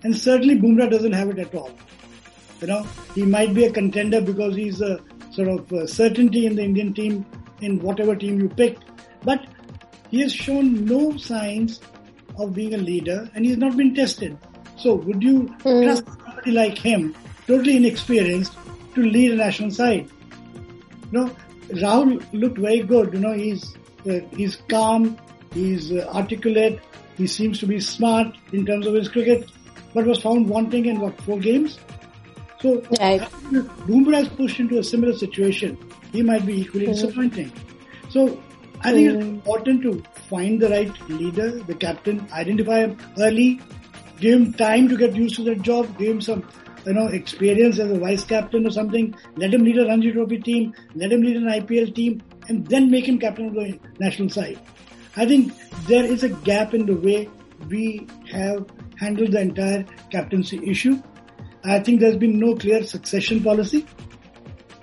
And 0.02 0.16
certainly 0.16 0.56
Bumrah 0.56 0.90
doesn't 0.90 1.12
have 1.12 1.30
it 1.30 1.38
at 1.38 1.54
all. 1.54 1.70
You 2.60 2.68
know, 2.68 2.86
he 3.14 3.22
might 3.22 3.54
be 3.54 3.64
a 3.64 3.72
contender 3.72 4.20
because 4.20 4.54
he's 4.54 4.80
a 4.80 5.00
sort 5.30 5.48
of 5.48 5.72
a 5.72 5.86
certainty 5.86 6.46
in 6.46 6.56
the 6.56 6.62
Indian 6.62 6.92
team 6.94 7.26
in 7.60 7.80
whatever 7.80 8.14
team 8.14 8.40
you 8.40 8.48
pick. 8.48 8.78
But 9.24 9.46
he 10.10 10.20
has 10.20 10.32
shown 10.32 10.84
no 10.84 11.16
signs 11.16 11.80
of 12.38 12.54
being 12.54 12.74
a 12.74 12.78
leader 12.78 13.28
and 13.34 13.44
he's 13.44 13.58
not 13.58 13.76
been 13.76 13.94
tested. 13.94 14.38
So 14.76 14.94
would 14.94 15.22
you 15.22 15.54
mm. 15.60 15.84
trust 15.84 16.04
somebody 16.06 16.52
like 16.52 16.78
him, 16.78 17.14
totally 17.48 17.76
inexperienced, 17.76 18.56
to 18.94 19.02
lead 19.02 19.32
a 19.32 19.36
national 19.36 19.72
side? 19.72 20.08
You 21.10 21.18
know, 21.18 21.36
Rahul 21.70 22.24
looked 22.32 22.58
very 22.58 22.82
good. 22.82 23.12
You 23.12 23.20
know, 23.20 23.32
he's 23.32 23.76
uh, 24.08 24.20
he's 24.36 24.56
calm, 24.68 25.18
he's 25.52 25.90
uh, 25.90 26.08
articulate, 26.14 26.80
he 27.16 27.26
seems 27.26 27.58
to 27.58 27.66
be 27.66 27.80
smart 27.80 28.36
in 28.52 28.64
terms 28.64 28.86
of 28.86 28.94
his 28.94 29.08
cricket 29.08 29.50
but 29.94 30.06
was 30.06 30.20
found 30.20 30.48
wanting 30.48 30.86
in 30.86 31.00
what 31.00 31.20
four 31.22 31.38
games. 31.38 31.78
So 32.60 32.82
right. 33.00 33.20
Bumrah 33.88 34.22
is 34.22 34.28
pushed 34.28 34.60
into 34.60 34.78
a 34.78 34.84
similar 34.84 35.12
situation. 35.12 35.78
He 36.12 36.22
might 36.22 36.44
be 36.46 36.60
equally 36.60 36.86
mm. 36.86 36.94
disappointing. 36.94 37.52
So 38.08 38.40
I 38.80 38.92
think 38.92 39.10
mm. 39.10 39.16
it's 39.16 39.24
important 39.24 39.82
to 39.82 40.02
find 40.28 40.60
the 40.60 40.68
right 40.68 41.08
leader, 41.08 41.50
the 41.64 41.74
captain, 41.74 42.26
identify 42.32 42.80
him 42.80 42.98
early, 43.18 43.60
give 44.20 44.40
him 44.40 44.52
time 44.54 44.88
to 44.88 44.96
get 44.96 45.14
used 45.14 45.36
to 45.36 45.44
the 45.44 45.56
job, 45.56 45.96
give 45.98 46.10
him 46.10 46.20
some 46.20 46.48
you 46.86 46.92
know 46.92 47.06
experience 47.06 47.78
as 47.78 47.90
a 47.90 47.98
vice 47.98 48.24
captain 48.24 48.66
or 48.66 48.70
something. 48.70 49.14
Let 49.36 49.54
him 49.54 49.64
lead 49.64 49.78
a 49.78 49.86
Ranji 49.86 50.12
Trophy 50.12 50.38
team, 50.38 50.74
let 50.94 51.12
him 51.12 51.22
lead 51.22 51.36
an 51.36 51.44
IPL 51.44 51.94
team, 51.94 52.22
and 52.48 52.66
then 52.66 52.90
make 52.90 53.06
him 53.06 53.18
captain 53.18 53.48
of 53.48 53.54
the 53.54 53.78
national 53.98 54.30
side. 54.30 54.58
I 55.16 55.26
think 55.26 55.52
there 55.86 56.04
is 56.04 56.22
a 56.22 56.28
gap 56.28 56.74
in 56.74 56.86
the 56.86 56.96
way 56.96 57.28
we 57.68 58.06
have 58.30 58.66
handled 58.96 59.32
the 59.32 59.40
entire 59.40 59.84
captaincy 60.10 60.60
issue. 60.64 61.02
I 61.64 61.80
think 61.80 62.00
there's 62.00 62.16
been 62.16 62.38
no 62.38 62.54
clear 62.54 62.84
succession 62.84 63.42
policy, 63.42 63.86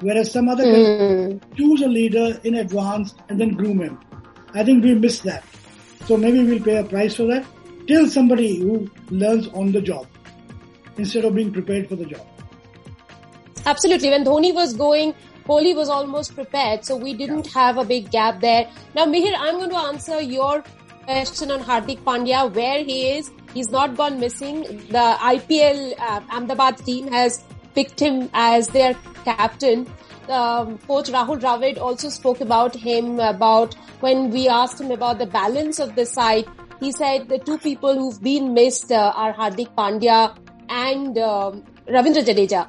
whereas 0.02 0.32
some 0.32 0.50
other 0.50 0.66
mm. 0.66 1.56
choose 1.56 1.82
a 1.82 1.88
leader 1.88 2.40
in 2.44 2.56
advance 2.56 3.16
and 3.30 3.40
then 3.40 3.54
groom 3.54 3.82
him. 3.82 4.00
I 4.54 4.64
think 4.64 4.84
we 4.84 4.94
missed 4.94 5.24
that. 5.24 5.44
So 6.06 6.18
maybe 6.18 6.44
we'll 6.44 6.64
pay 6.64 6.78
a 6.78 6.84
price 6.84 7.16
for 7.16 7.26
that 7.28 7.46
till 7.88 8.08
somebody 8.08 8.60
who 8.60 8.90
learns 9.10 9.48
on 9.50 9.72
the 9.72 9.82
job. 9.82 10.08
Instead 10.98 11.26
of 11.26 11.36
being 11.36 11.52
prepared 11.52 11.88
for 11.90 11.96
the 11.96 12.06
job. 12.06 12.26
Absolutely. 13.66 14.10
When 14.10 14.24
Dhoni 14.24 14.54
was 14.54 14.74
going, 14.74 15.14
Kohli 15.48 15.76
was 15.76 15.90
almost 15.90 16.36
prepared, 16.36 16.86
so 16.86 16.96
we 16.96 17.14
didn't 17.14 17.48
have 17.48 17.78
a 17.78 17.86
big 17.86 18.12
gap 18.12 18.40
there. 18.42 18.70
Now, 18.96 19.06
Mihir, 19.06 19.34
I'm 19.38 19.58
going 19.58 19.70
to 19.70 19.78
answer 19.78 20.22
your 20.22 20.64
question 21.04 21.52
on 21.52 21.62
Hardik 21.62 22.00
Pandya, 22.04 22.54
where 22.54 22.84
he 22.84 23.18
is. 23.18 23.32
He's 23.54 23.70
not 23.70 23.96
gone 23.96 24.20
missing. 24.20 24.62
The 24.90 25.18
IPL 25.20 26.00
uh, 26.00 26.22
Ahmedabad 26.32 26.78
team 26.78 27.08
has 27.12 27.44
picked 27.76 28.00
him 28.00 28.30
as 28.34 28.68
their 28.70 28.96
captain. 29.24 29.88
Um, 30.30 30.80
Coach 30.80 31.10
Rahul 31.10 31.40
Dravid 31.40 31.78
also 31.78 32.10
spoke 32.10 32.42
about 32.42 32.76
him 32.76 33.20
about 33.20 33.76
when 34.00 34.32
we 34.32 34.48
asked 34.48 34.82
him 34.82 34.92
about 34.92 35.20
the 35.20 35.28
balance 35.28 35.80
of 35.80 35.96
the 35.96 36.06
side. 36.06 36.46
He 36.80 36.92
said 36.92 37.30
the 37.30 37.38
two 37.38 37.58
people 37.60 37.94
who've 37.94 38.22
been 38.22 38.54
missed 38.54 38.92
uh, 38.92 39.14
are 39.16 39.34
Hardik 39.34 39.74
Pandya 39.76 40.36
and 40.70 41.18
um, 41.18 41.64
Ravindra 41.88 42.24
Jadeja. 42.24 42.68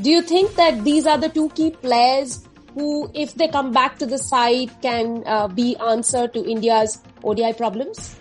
Do 0.00 0.10
you 0.10 0.22
think 0.22 0.54
that 0.54 0.84
these 0.84 1.06
are 1.06 1.18
the 1.18 1.28
two 1.28 1.50
key 1.50 1.70
players 1.70 2.46
who, 2.74 3.10
if 3.14 3.34
they 3.34 3.48
come 3.48 3.72
back 3.72 3.98
to 3.98 4.06
the 4.06 4.18
side, 4.18 4.70
can 4.80 5.22
uh, 5.26 5.48
be 5.48 5.76
answer 5.76 6.28
to 6.28 6.44
India's 6.44 7.00
ODI 7.22 7.52
problems? 7.52 8.16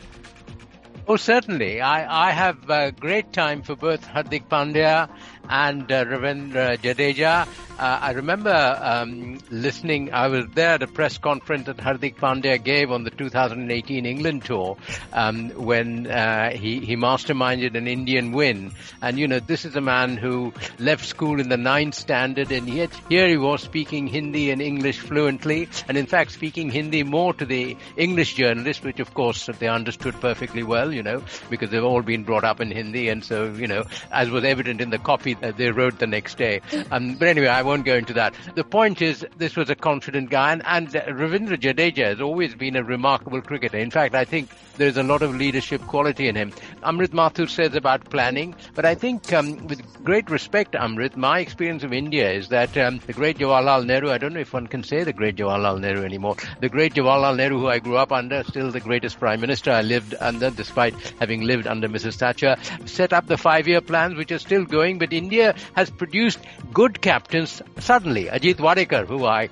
Oh, 1.08 1.15
certainly. 1.15 1.82
I, 1.82 2.28
I 2.28 2.32
have 2.32 2.69
a 2.69 2.91
great 2.91 3.34
time 3.34 3.63
for 3.63 3.76
both 3.76 4.06
Hardik 4.06 4.48
Pandya 4.48 5.10
and 5.49 5.91
uh, 5.91 6.05
Ravindra 6.05 6.77
Jadeja. 6.77 7.47
Uh, 7.79 7.97
I 8.01 8.12
remember 8.12 8.77
um, 8.81 9.39
listening. 9.49 10.13
I 10.13 10.27
was 10.27 10.47
there 10.53 10.71
at 10.71 10.83
a 10.83 10.88
press 10.88 11.17
conference 11.17 11.67
that 11.67 11.77
Hardik 11.77 12.17
Pandya 12.17 12.62
gave 12.62 12.91
on 12.91 13.05
the 13.05 13.09
2018 13.09 14.05
England 14.05 14.43
tour 14.43 14.75
um, 15.13 15.51
when 15.51 16.05
uh, 16.05 16.51
he 16.51 16.81
he 16.81 16.97
masterminded 16.97 17.75
an 17.75 17.88
Indian 17.88 18.33
win. 18.33 18.73
And 19.01 19.17
you 19.17 19.29
know, 19.29 19.39
this 19.39 19.63
is 19.63 19.77
a 19.77 19.81
man 19.81 20.17
who 20.17 20.53
left 20.77 21.05
school 21.05 21.39
in 21.39 21.47
the 21.47 21.55
ninth 21.55 21.95
standard, 21.95 22.51
and 22.51 22.67
yet 22.67 22.91
here 23.07 23.29
he 23.29 23.38
was 23.38 23.63
speaking 23.63 24.07
Hindi 24.07 24.51
and 24.51 24.62
English 24.62 24.99
fluently, 24.99 25.69
and 25.88 25.97
in 25.97 26.05
fact 26.05 26.33
speaking 26.33 26.69
Hindi 26.69 27.03
more 27.03 27.33
to 27.35 27.45
the 27.45 27.77
English 27.95 28.33
journalists, 28.33 28.83
which 28.83 28.99
of 28.99 29.13
course 29.13 29.49
they 29.57 29.69
understood 29.69 30.19
perfectly 30.19 30.63
well. 30.63 30.93
You 30.93 31.03
know, 31.03 31.23
because 31.49 31.69
they've 31.69 31.81
all 31.81 32.01
been 32.01 32.25
brought 32.25 32.43
up 32.43 32.59
in 32.59 32.71
Hindi, 32.71 33.07
and 33.07 33.23
so 33.23 33.45
you 33.45 33.67
know, 33.67 33.85
as 34.12 34.29
was 34.29 34.43
evident 34.43 34.81
in 34.81 34.89
the 34.89 34.99
copy 34.99 35.33
they 35.58 35.71
wrote 35.71 35.99
the 35.99 36.08
next 36.08 36.38
day. 36.38 36.62
Um, 36.91 37.15
but 37.15 37.28
anyway, 37.28 37.47
I 37.47 37.62
won't 37.63 37.86
go 37.86 37.95
into 37.95 38.13
that. 38.13 38.34
The 38.56 38.63
point 38.63 39.02
is, 39.02 39.25
this 39.38 39.56
was 39.56 39.69
a 39.69 39.75
confident 39.75 40.30
guy, 40.30 40.54
and, 40.54 40.63
and 40.65 40.89
Ravindra 40.89 41.58
Jadeja 41.58 42.06
has 42.06 42.21
always 42.21 42.56
been 42.56 42.75
a 42.75 42.84
remarkable 42.84 43.41
cricketer. 43.41 43.78
In 43.78 43.91
fact, 43.91 44.15
I 44.15 44.25
think 44.25 44.49
there's 44.78 44.97
a 44.97 45.04
lot 45.04 45.21
of 45.21 45.36
leadership 45.36 45.82
quality 45.82 46.28
in 46.28 46.36
him. 46.36 46.52
Amrit 46.84 47.10
Mathur 47.10 47.49
says 47.49 47.75
about 47.75 48.10
planning, 48.10 48.56
but 48.75 48.86
I 48.86 48.95
think, 48.95 49.32
um, 49.34 49.67
with 49.67 49.82
great 50.04 50.30
respect, 50.30 50.73
Amrit, 50.73 51.15
my 51.15 51.39
experience 51.39 51.84
of 51.84 51.93
India 51.93 52.32
is 52.32 52.47
that 52.49 52.78
um, 52.78 52.99
the 53.06 53.13
great 53.13 53.38
Jawaharlal 53.38 53.86
Nehru, 53.86 54.10
I 54.10 54.17
don't 54.17 54.34
know 54.34 54.39
if 54.39 54.54
one 54.54 54.67
can 54.67 54.84
say 54.84 55.04
the 55.04 55.13
great 55.13 55.36
Jawaharlal 55.36 55.80
Nehru 55.80 56.04
anymore, 56.04 56.38
the 56.62 56.69
great 56.69 56.93
Jawaharlal 56.93 57.36
Nehru, 57.36 57.60
who 57.60 57.67
I 57.67 57.80
grew 57.80 57.97
up 57.97 58.12
under, 58.12 58.43
still 58.43 58.71
the 58.71 58.80
greatest 58.80 59.19
prime 59.19 59.41
minister 59.41 59.71
I 59.71 59.82
lived 59.82 60.15
under, 60.19 60.49
despite 60.49 60.95
having 61.19 61.41
lived 61.41 61.67
under 61.67 61.89
Mrs. 61.89 62.15
Thatcher, 62.15 62.56
set 62.86 63.13
up 63.13 63.28
the 63.28 63.38
five-year 63.38 63.82
plans, 63.82 64.15
which 64.15 64.32
are 64.32 64.39
still 64.39 64.63
going, 64.63 64.97
but 64.97 65.12
India 65.23 65.55
has 65.79 65.89
produced 66.03 66.39
good 66.79 67.01
captains 67.10 67.62
suddenly. 67.89 68.25
Ajit 68.38 68.65
Wadekar, 68.67 69.05
who 69.13 69.25
I 69.25 69.49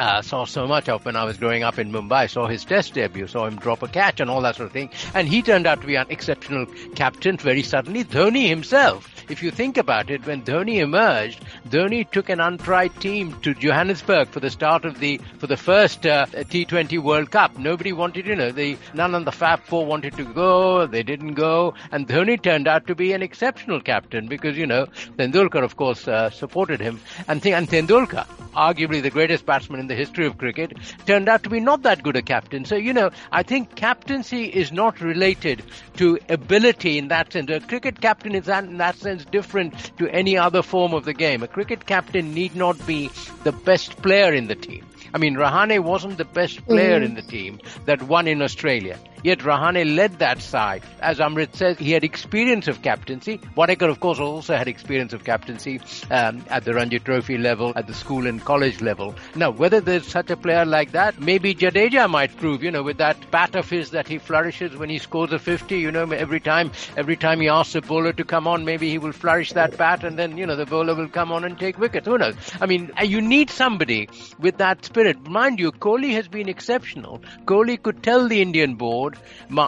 uh, 0.00 0.22
saw 0.22 0.46
so 0.46 0.66
much 0.66 0.88
of 0.88 1.04
when 1.04 1.14
I 1.14 1.24
was 1.24 1.36
growing 1.36 1.62
up 1.62 1.78
in 1.78 1.92
Mumbai. 1.92 2.28
Saw 2.30 2.46
his 2.46 2.64
test 2.64 2.94
debut, 2.94 3.26
saw 3.26 3.46
him 3.46 3.56
drop 3.56 3.82
a 3.82 3.88
catch 3.88 4.18
and 4.18 4.30
all 4.30 4.40
that 4.40 4.56
sort 4.56 4.66
of 4.66 4.72
thing. 4.72 4.90
And 5.14 5.28
he 5.28 5.42
turned 5.42 5.66
out 5.66 5.82
to 5.82 5.86
be 5.86 5.96
an 5.96 6.06
exceptional 6.08 6.66
captain 6.94 7.36
very 7.36 7.62
suddenly. 7.62 8.04
Dhoni 8.04 8.48
himself, 8.48 9.08
if 9.28 9.42
you 9.42 9.50
think 9.50 9.76
about 9.76 10.10
it, 10.10 10.26
when 10.26 10.42
Dhoni 10.42 10.76
emerged, 10.76 11.44
Dhoni 11.68 12.10
took 12.10 12.30
an 12.30 12.40
untried 12.40 12.98
team 13.00 13.38
to 13.42 13.54
Johannesburg 13.54 14.28
for 14.28 14.40
the 14.40 14.50
start 14.50 14.86
of 14.86 14.98
the 15.00 15.18
for 15.38 15.46
the 15.46 15.56
first 15.56 16.06
uh, 16.06 16.26
T20 16.26 16.98
World 16.98 17.30
Cup. 17.30 17.58
Nobody 17.58 17.92
wanted, 17.92 18.26
you 18.26 18.34
know, 18.34 18.50
the 18.50 18.78
none 18.94 19.14
of 19.14 19.26
the 19.26 19.32
Fab 19.32 19.60
Four 19.64 19.84
wanted 19.84 20.16
to 20.16 20.24
go. 20.24 20.86
They 20.86 21.02
didn't 21.02 21.34
go, 21.34 21.74
and 21.92 22.08
Dhoni 22.08 22.42
turned 22.42 22.66
out 22.66 22.86
to 22.86 22.94
be 22.94 23.12
an 23.12 23.22
exceptional 23.22 23.80
captain 23.80 24.28
because 24.28 24.56
you 24.56 24.66
know 24.66 24.86
Tendulkar, 25.18 25.62
of 25.62 25.76
course, 25.76 26.08
uh, 26.08 26.30
supported 26.30 26.80
him, 26.80 27.00
and 27.28 27.44
and 27.46 27.68
Tendulkar, 27.68 28.26
arguably 28.54 29.02
the 29.02 29.10
greatest 29.10 29.44
batsman 29.44 29.80
in 29.80 29.89
the 29.90 29.96
history 29.96 30.26
of 30.26 30.38
cricket, 30.38 30.72
turned 31.04 31.28
out 31.28 31.42
to 31.42 31.50
be 31.50 31.60
not 31.60 31.82
that 31.82 32.02
good 32.02 32.16
a 32.16 32.22
captain. 32.22 32.64
So, 32.64 32.76
you 32.76 32.92
know, 32.92 33.10
I 33.32 33.42
think 33.42 33.74
captaincy 33.74 34.44
is 34.44 34.72
not 34.72 35.00
related 35.00 35.62
to 35.96 36.18
ability 36.28 36.96
in 36.96 37.08
that 37.08 37.32
sense. 37.32 37.50
A 37.50 37.60
cricket 37.60 38.00
captain 38.00 38.34
is 38.34 38.48
in 38.48 38.78
that 38.78 38.96
sense 38.96 39.24
different 39.24 39.96
to 39.98 40.08
any 40.08 40.38
other 40.38 40.62
form 40.62 40.94
of 40.94 41.04
the 41.04 41.12
game. 41.12 41.42
A 41.42 41.48
cricket 41.48 41.86
captain 41.86 42.32
need 42.32 42.54
not 42.54 42.86
be 42.86 43.10
the 43.44 43.52
best 43.52 43.96
player 43.98 44.32
in 44.32 44.46
the 44.46 44.54
team. 44.54 44.86
I 45.12 45.18
mean, 45.18 45.34
Rahane 45.34 45.80
wasn't 45.80 46.18
the 46.18 46.24
best 46.24 46.64
player 46.66 47.00
mm. 47.00 47.04
in 47.04 47.14
the 47.14 47.22
team 47.22 47.60
that 47.86 48.02
won 48.02 48.28
in 48.28 48.42
Australia. 48.42 48.98
Yet 49.22 49.40
Rahane 49.40 49.96
led 49.96 50.18
that 50.18 50.40
side. 50.40 50.82
As 51.00 51.18
Amrit 51.18 51.54
says, 51.54 51.78
he 51.78 51.92
had 51.92 52.04
experience 52.04 52.68
of 52.68 52.82
captaincy. 52.82 53.38
Wadekar, 53.56 53.88
of 53.90 54.00
course, 54.00 54.18
also 54.18 54.56
had 54.56 54.68
experience 54.68 55.12
of 55.12 55.24
captaincy 55.24 55.80
um, 56.10 56.44
at 56.48 56.64
the 56.64 56.74
Ranji 56.74 56.98
Trophy 56.98 57.38
level, 57.38 57.72
at 57.76 57.86
the 57.86 57.94
school 57.94 58.26
and 58.26 58.44
college 58.44 58.80
level. 58.80 59.14
Now, 59.34 59.50
whether 59.50 59.80
there's 59.80 60.06
such 60.06 60.30
a 60.30 60.36
player 60.36 60.64
like 60.64 60.92
that, 60.92 61.20
maybe 61.20 61.54
Jadeja 61.54 62.08
might 62.08 62.36
prove, 62.36 62.62
you 62.62 62.70
know, 62.70 62.82
with 62.82 62.98
that 62.98 63.30
bat 63.30 63.54
of 63.54 63.68
his 63.68 63.90
that 63.90 64.08
he 64.08 64.18
flourishes 64.18 64.76
when 64.76 64.90
he 64.90 64.98
scores 64.98 65.32
a 65.32 65.38
50, 65.38 65.78
you 65.78 65.90
know, 65.90 66.10
every 66.10 66.40
time, 66.40 66.72
every 66.96 67.16
time 67.16 67.40
he 67.40 67.48
asks 67.48 67.74
a 67.74 67.80
bowler 67.80 68.12
to 68.12 68.24
come 68.24 68.46
on, 68.46 68.64
maybe 68.64 68.88
he 68.88 68.98
will 68.98 69.12
flourish 69.12 69.52
that 69.52 69.76
bat 69.76 70.04
and 70.04 70.18
then, 70.18 70.36
you 70.36 70.46
know, 70.46 70.56
the 70.56 70.66
bowler 70.66 70.94
will 70.94 71.08
come 71.08 71.32
on 71.32 71.44
and 71.44 71.58
take 71.58 71.78
wickets. 71.78 72.06
Who 72.06 72.18
knows? 72.18 72.34
I 72.60 72.66
mean, 72.66 72.90
you 73.02 73.20
need 73.20 73.50
somebody 73.50 74.08
with 74.38 74.58
that 74.58 74.84
spirit. 74.84 75.28
Mind 75.28 75.58
you, 75.58 75.72
Kohli 75.72 76.12
has 76.14 76.28
been 76.28 76.48
exceptional. 76.48 77.20
Kohli 77.44 77.80
could 77.82 78.02
tell 78.02 78.28
the 78.28 78.40
Indian 78.40 78.74
board, 78.74 79.09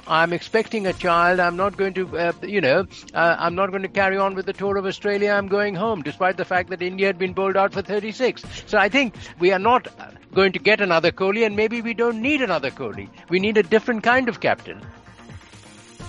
I'm 0.07 0.33
expecting 0.33 0.87
a 0.87 0.93
child. 0.93 1.41
I'm 1.41 1.57
not 1.57 1.77
going 1.77 1.95
to, 1.95 2.19
uh, 2.19 2.33
you 2.43 2.61
know, 2.61 2.87
uh, 3.15 3.37
I'm 3.39 3.55
not 3.55 3.71
going 3.71 3.83
to 3.83 3.89
carry 3.89 4.17
on 4.17 4.35
with 4.35 4.47
the 4.47 4.53
tour 4.53 4.77
of 4.77 4.87
Australia. 4.87 5.33
I'm 5.33 5.49
going 5.49 5.75
home, 5.75 6.03
despite 6.03 6.37
the 6.37 6.45
fact 6.45 6.71
that 6.71 6.83
India 6.83 7.07
had 7.07 7.19
been 7.19 7.33
bowled 7.33 7.57
out 7.57 7.73
for 7.73 7.83
36. 7.83 8.43
So 8.67 8.79
I 8.79 8.89
think 8.89 9.15
we 9.39 9.53
are 9.53 9.59
not 9.59 9.89
going 10.35 10.53
to 10.53 10.59
get 10.59 10.81
another 10.81 11.11
Kohli, 11.13 11.45
and 11.47 11.57
maybe 11.57 11.83
we 11.83 11.95
don't 11.95 12.21
need 12.21 12.43
another 12.43 12.71
Kohli. 12.71 13.09
We 13.29 13.39
need 13.39 13.57
a 13.57 13.63
different 13.63 14.03
kind 14.03 14.29
of 14.29 14.41
captain. 14.41 14.81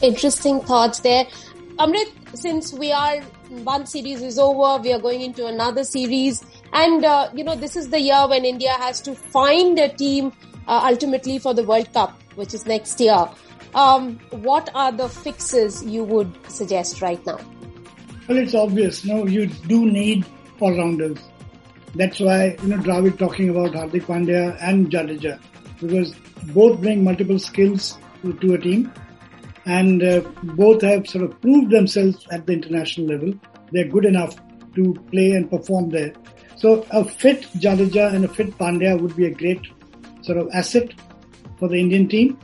Interesting 0.02 0.62
thoughts 0.62 1.00
there. 1.00 1.26
Amrit, 1.80 2.12
since 2.38 2.74
we 2.74 2.92
are 2.92 3.22
one 3.64 3.86
series 3.86 4.22
is 4.22 4.38
over, 4.40 4.82
we 4.82 4.94
are 4.94 5.00
going 5.00 5.22
into 5.22 5.46
another 5.48 5.84
series, 5.84 6.44
and 6.72 7.04
uh, 7.04 7.30
you 7.34 7.44
know 7.44 7.56
this 7.56 7.76
is 7.76 7.90
the 7.90 8.00
year 8.00 8.28
when 8.28 8.46
India 8.46 8.72
has 8.74 9.02
to 9.02 9.16
find 9.16 9.80
a 9.80 9.90
team 9.90 10.32
uh, 10.68 10.88
ultimately 10.90 11.40
for 11.40 11.54
the 11.54 11.64
World 11.64 11.92
Cup 11.94 12.20
which 12.36 12.54
is 12.54 12.66
next 12.66 13.00
year. 13.00 13.30
Um, 13.76 14.20
what 14.30 14.70
are 14.76 14.92
the 14.92 15.10
fixes 15.10 15.84
you 15.84 16.04
would 16.04 16.32
suggest 16.50 17.02
right 17.02 17.24
now? 17.26 17.40
Well, 18.28 18.38
it's 18.38 18.54
obvious. 18.54 19.04
No, 19.04 19.26
you 19.26 19.48
do 19.48 19.86
need 19.86 20.26
all-rounders. 20.60 21.18
That's 21.96 22.20
why 22.20 22.58
you 22.62 22.70
know 22.70 22.78
Dravid 22.78 23.18
talking 23.18 23.50
about 23.50 23.72
Hardik 23.74 24.04
Pandya 24.04 24.58
and 24.62 24.90
Jadeja 24.90 25.40
because 25.80 26.14
both 26.54 26.80
bring 26.82 27.04
multiple 27.04 27.38
skills 27.38 27.98
to, 28.22 28.34
to 28.34 28.54
a 28.54 28.58
team, 28.58 28.92
and 29.66 30.02
uh, 30.02 30.22
both 30.44 30.82
have 30.82 31.08
sort 31.08 31.26
of 31.26 31.40
proved 31.42 31.72
themselves 31.72 32.26
at 32.32 32.48
the 32.48 32.54
international 32.54 33.08
level. 33.08 33.34
They're 33.72 33.88
good 33.88 34.06
enough 34.06 34.36
to 34.76 34.94
play 35.12 35.32
and 35.32 35.50
perform 35.50 35.90
there. 35.90 36.14
So 36.56 36.86
a 36.92 37.04
fit 37.04 37.44
Jadeja 37.58 38.14
and 38.14 38.26
a 38.26 38.28
fit 38.28 38.58
Pandya 38.58 39.00
would 39.00 39.16
be 39.16 39.26
a 39.26 39.32
great 39.32 39.62
sort 40.24 40.38
of 40.38 40.50
asset 40.54 40.92
for 41.60 41.68
the 41.68 41.80
Indian 41.80 42.08
team, 42.08 42.40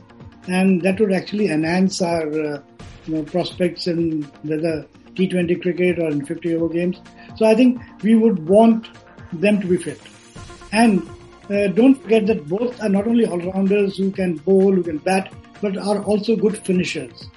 and 0.48 0.80
that 0.82 1.00
would 1.00 1.12
actually 1.12 1.48
enhance 1.48 2.00
our 2.00 2.26
uh, 2.28 2.62
you 3.06 3.14
know, 3.14 3.22
prospects 3.24 3.86
in 3.86 4.22
whether 4.42 4.86
T20 5.14 5.60
cricket 5.60 5.98
or 5.98 6.08
in 6.08 6.24
50 6.24 6.54
over 6.54 6.72
games. 6.72 7.00
So 7.36 7.46
I 7.46 7.54
think 7.54 7.80
we 8.02 8.14
would 8.14 8.48
want 8.48 8.88
them 9.32 9.60
to 9.60 9.66
be 9.66 9.76
fit. 9.76 10.00
And 10.72 11.08
uh, 11.50 11.66
don't 11.68 11.96
forget 11.96 12.26
that 12.26 12.48
both 12.48 12.80
are 12.82 12.88
not 12.88 13.06
only 13.06 13.26
all-rounders 13.26 13.96
who 13.96 14.10
can 14.12 14.36
bowl, 14.36 14.72
who 14.72 14.82
can 14.82 14.98
bat, 14.98 15.32
but 15.60 15.76
are 15.76 16.02
also 16.04 16.36
good 16.36 16.56
finishers. 16.58 17.28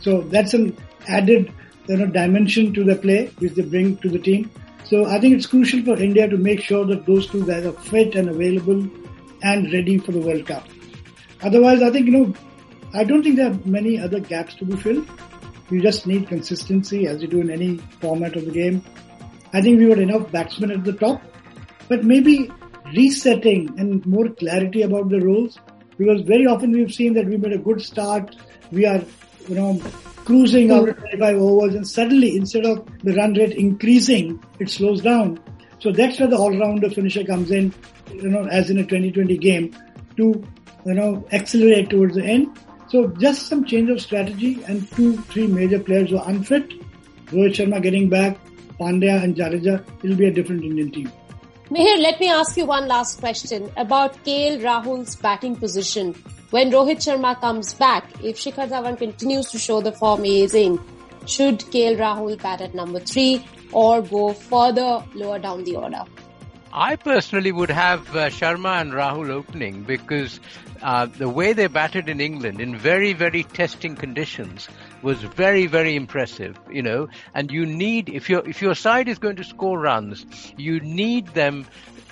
So 0.00 0.22
that's 0.22 0.54
an 0.54 0.76
added 1.08 1.52
you 1.88 1.96
know, 1.96 2.06
dimension 2.06 2.72
to 2.74 2.84
the 2.84 2.96
play 2.96 3.26
which 3.38 3.54
they 3.54 3.62
bring 3.62 3.96
to 3.98 4.08
the 4.08 4.18
team. 4.18 4.50
So 4.84 5.04
I 5.06 5.20
think 5.20 5.34
it's 5.34 5.46
crucial 5.46 5.82
for 5.82 6.00
India 6.00 6.28
to 6.28 6.36
make 6.36 6.60
sure 6.60 6.86
that 6.86 7.06
those 7.06 7.26
two 7.26 7.46
guys 7.46 7.66
are 7.66 7.72
fit 7.72 8.14
and 8.14 8.28
available 8.28 8.88
and 9.42 9.72
ready 9.72 9.98
for 9.98 10.12
the 10.12 10.20
World 10.20 10.46
Cup. 10.46 10.66
Otherwise, 11.42 11.82
I 11.82 11.90
think, 11.90 12.06
you 12.06 12.12
know, 12.12 12.34
I 12.94 13.04
don't 13.04 13.22
think 13.22 13.36
there 13.36 13.50
are 13.50 13.58
many 13.64 14.00
other 14.00 14.20
gaps 14.20 14.54
to 14.56 14.64
be 14.64 14.76
filled. 14.76 15.08
You 15.70 15.82
just 15.82 16.06
need 16.06 16.28
consistency 16.28 17.06
as 17.06 17.20
you 17.20 17.28
do 17.28 17.40
in 17.40 17.50
any 17.50 17.76
format 18.00 18.36
of 18.36 18.46
the 18.46 18.50
game. 18.50 18.82
I 19.52 19.60
think 19.60 19.78
we 19.78 19.88
got 19.88 19.98
enough 19.98 20.30
batsmen 20.32 20.70
at 20.70 20.84
the 20.84 20.92
top, 20.92 21.22
but 21.88 22.04
maybe 22.04 22.50
resetting 22.94 23.78
and 23.78 24.04
more 24.06 24.28
clarity 24.30 24.82
about 24.82 25.10
the 25.10 25.20
rules 25.20 25.58
because 25.98 26.22
very 26.22 26.46
often 26.46 26.72
we've 26.72 26.92
seen 26.92 27.14
that 27.14 27.26
we 27.26 27.36
made 27.36 27.52
a 27.52 27.58
good 27.58 27.82
start. 27.82 28.34
We 28.70 28.86
are, 28.86 29.02
you 29.48 29.54
know, 29.54 29.80
cruising 30.24 30.70
after 30.70 30.92
25 30.92 31.20
mm-hmm. 31.20 31.42
overs 31.42 31.74
and 31.74 31.88
suddenly 31.88 32.36
instead 32.36 32.64
of 32.64 32.86
the 33.02 33.14
run 33.14 33.34
rate 33.34 33.52
increasing, 33.52 34.42
it 34.58 34.70
slows 34.70 35.00
down. 35.00 35.40
So 35.80 35.92
that's 35.92 36.18
where 36.18 36.28
the 36.28 36.36
all-rounder 36.36 36.90
finisher 36.90 37.24
comes 37.24 37.50
in, 37.50 37.72
you 38.12 38.28
know, 38.28 38.46
as 38.46 38.70
in 38.70 38.78
a 38.78 38.82
2020 38.82 39.38
game 39.38 39.76
to, 40.16 40.44
you 40.84 40.94
know, 40.94 41.26
accelerate 41.32 41.90
towards 41.90 42.16
the 42.16 42.24
end. 42.24 42.58
So 42.88 43.08
just 43.18 43.46
some 43.46 43.64
change 43.64 43.90
of 43.90 44.00
strategy 44.00 44.62
and 44.66 44.90
two, 44.92 45.16
three 45.22 45.46
major 45.46 45.78
players 45.78 46.10
were 46.10 46.22
unfit. 46.26 46.70
Rohit 47.26 47.54
Sharma 47.54 47.82
getting 47.82 48.08
back, 48.08 48.38
Pandya 48.80 49.22
and 49.22 49.36
Jadeja, 49.36 49.84
it'll 50.02 50.16
be 50.16 50.26
a 50.26 50.32
different 50.32 50.64
Indian 50.64 50.90
team. 50.90 51.12
Mihir, 51.70 52.00
let 52.00 52.18
me 52.18 52.30
ask 52.30 52.56
you 52.56 52.64
one 52.64 52.88
last 52.88 53.20
question 53.20 53.70
about 53.76 54.14
KL 54.24 54.62
Rahul's 54.62 55.16
batting 55.16 55.54
position. 55.54 56.14
When 56.50 56.70
Rohit 56.70 56.96
Sharma 56.96 57.38
comes 57.38 57.74
back, 57.74 58.10
if 58.24 58.38
Shikhar 58.38 58.68
Dhawan 58.70 58.96
continues 58.96 59.50
to 59.50 59.58
show 59.58 59.82
the 59.82 59.92
form 59.92 60.24
he 60.24 60.42
is 60.42 60.54
in, 60.54 60.80
should 61.26 61.58
KL 61.58 61.98
Rahul 61.98 62.40
bat 62.42 62.62
at 62.62 62.74
number 62.74 63.00
three 63.00 63.44
or 63.72 64.02
go 64.02 64.32
further 64.32 65.04
lower 65.14 65.38
down 65.38 65.64
the 65.64 65.76
order? 65.76 66.04
I 66.72 66.96
personally 66.96 67.50
would 67.50 67.70
have 67.70 68.14
uh, 68.14 68.28
Sharma 68.28 68.80
and 68.80 68.92
Rahul 68.92 69.30
opening 69.30 69.84
because 69.84 70.38
uh, 70.82 71.06
the 71.06 71.28
way 71.28 71.52
they 71.52 71.66
batted 71.66 72.08
in 72.08 72.20
England 72.20 72.60
in 72.60 72.76
very, 72.76 73.14
very 73.14 73.44
testing 73.44 73.96
conditions 73.96 74.68
was 75.02 75.18
very, 75.22 75.66
very 75.66 75.96
impressive, 75.96 76.58
you 76.70 76.82
know, 76.82 77.08
and 77.34 77.50
you 77.50 77.64
need, 77.64 78.08
if 78.10 78.28
your, 78.28 78.46
if 78.46 78.60
your 78.60 78.74
side 78.74 79.08
is 79.08 79.18
going 79.18 79.36
to 79.36 79.44
score 79.44 79.78
runs, 79.78 80.26
you 80.56 80.78
need 80.80 81.28
them 81.28 81.66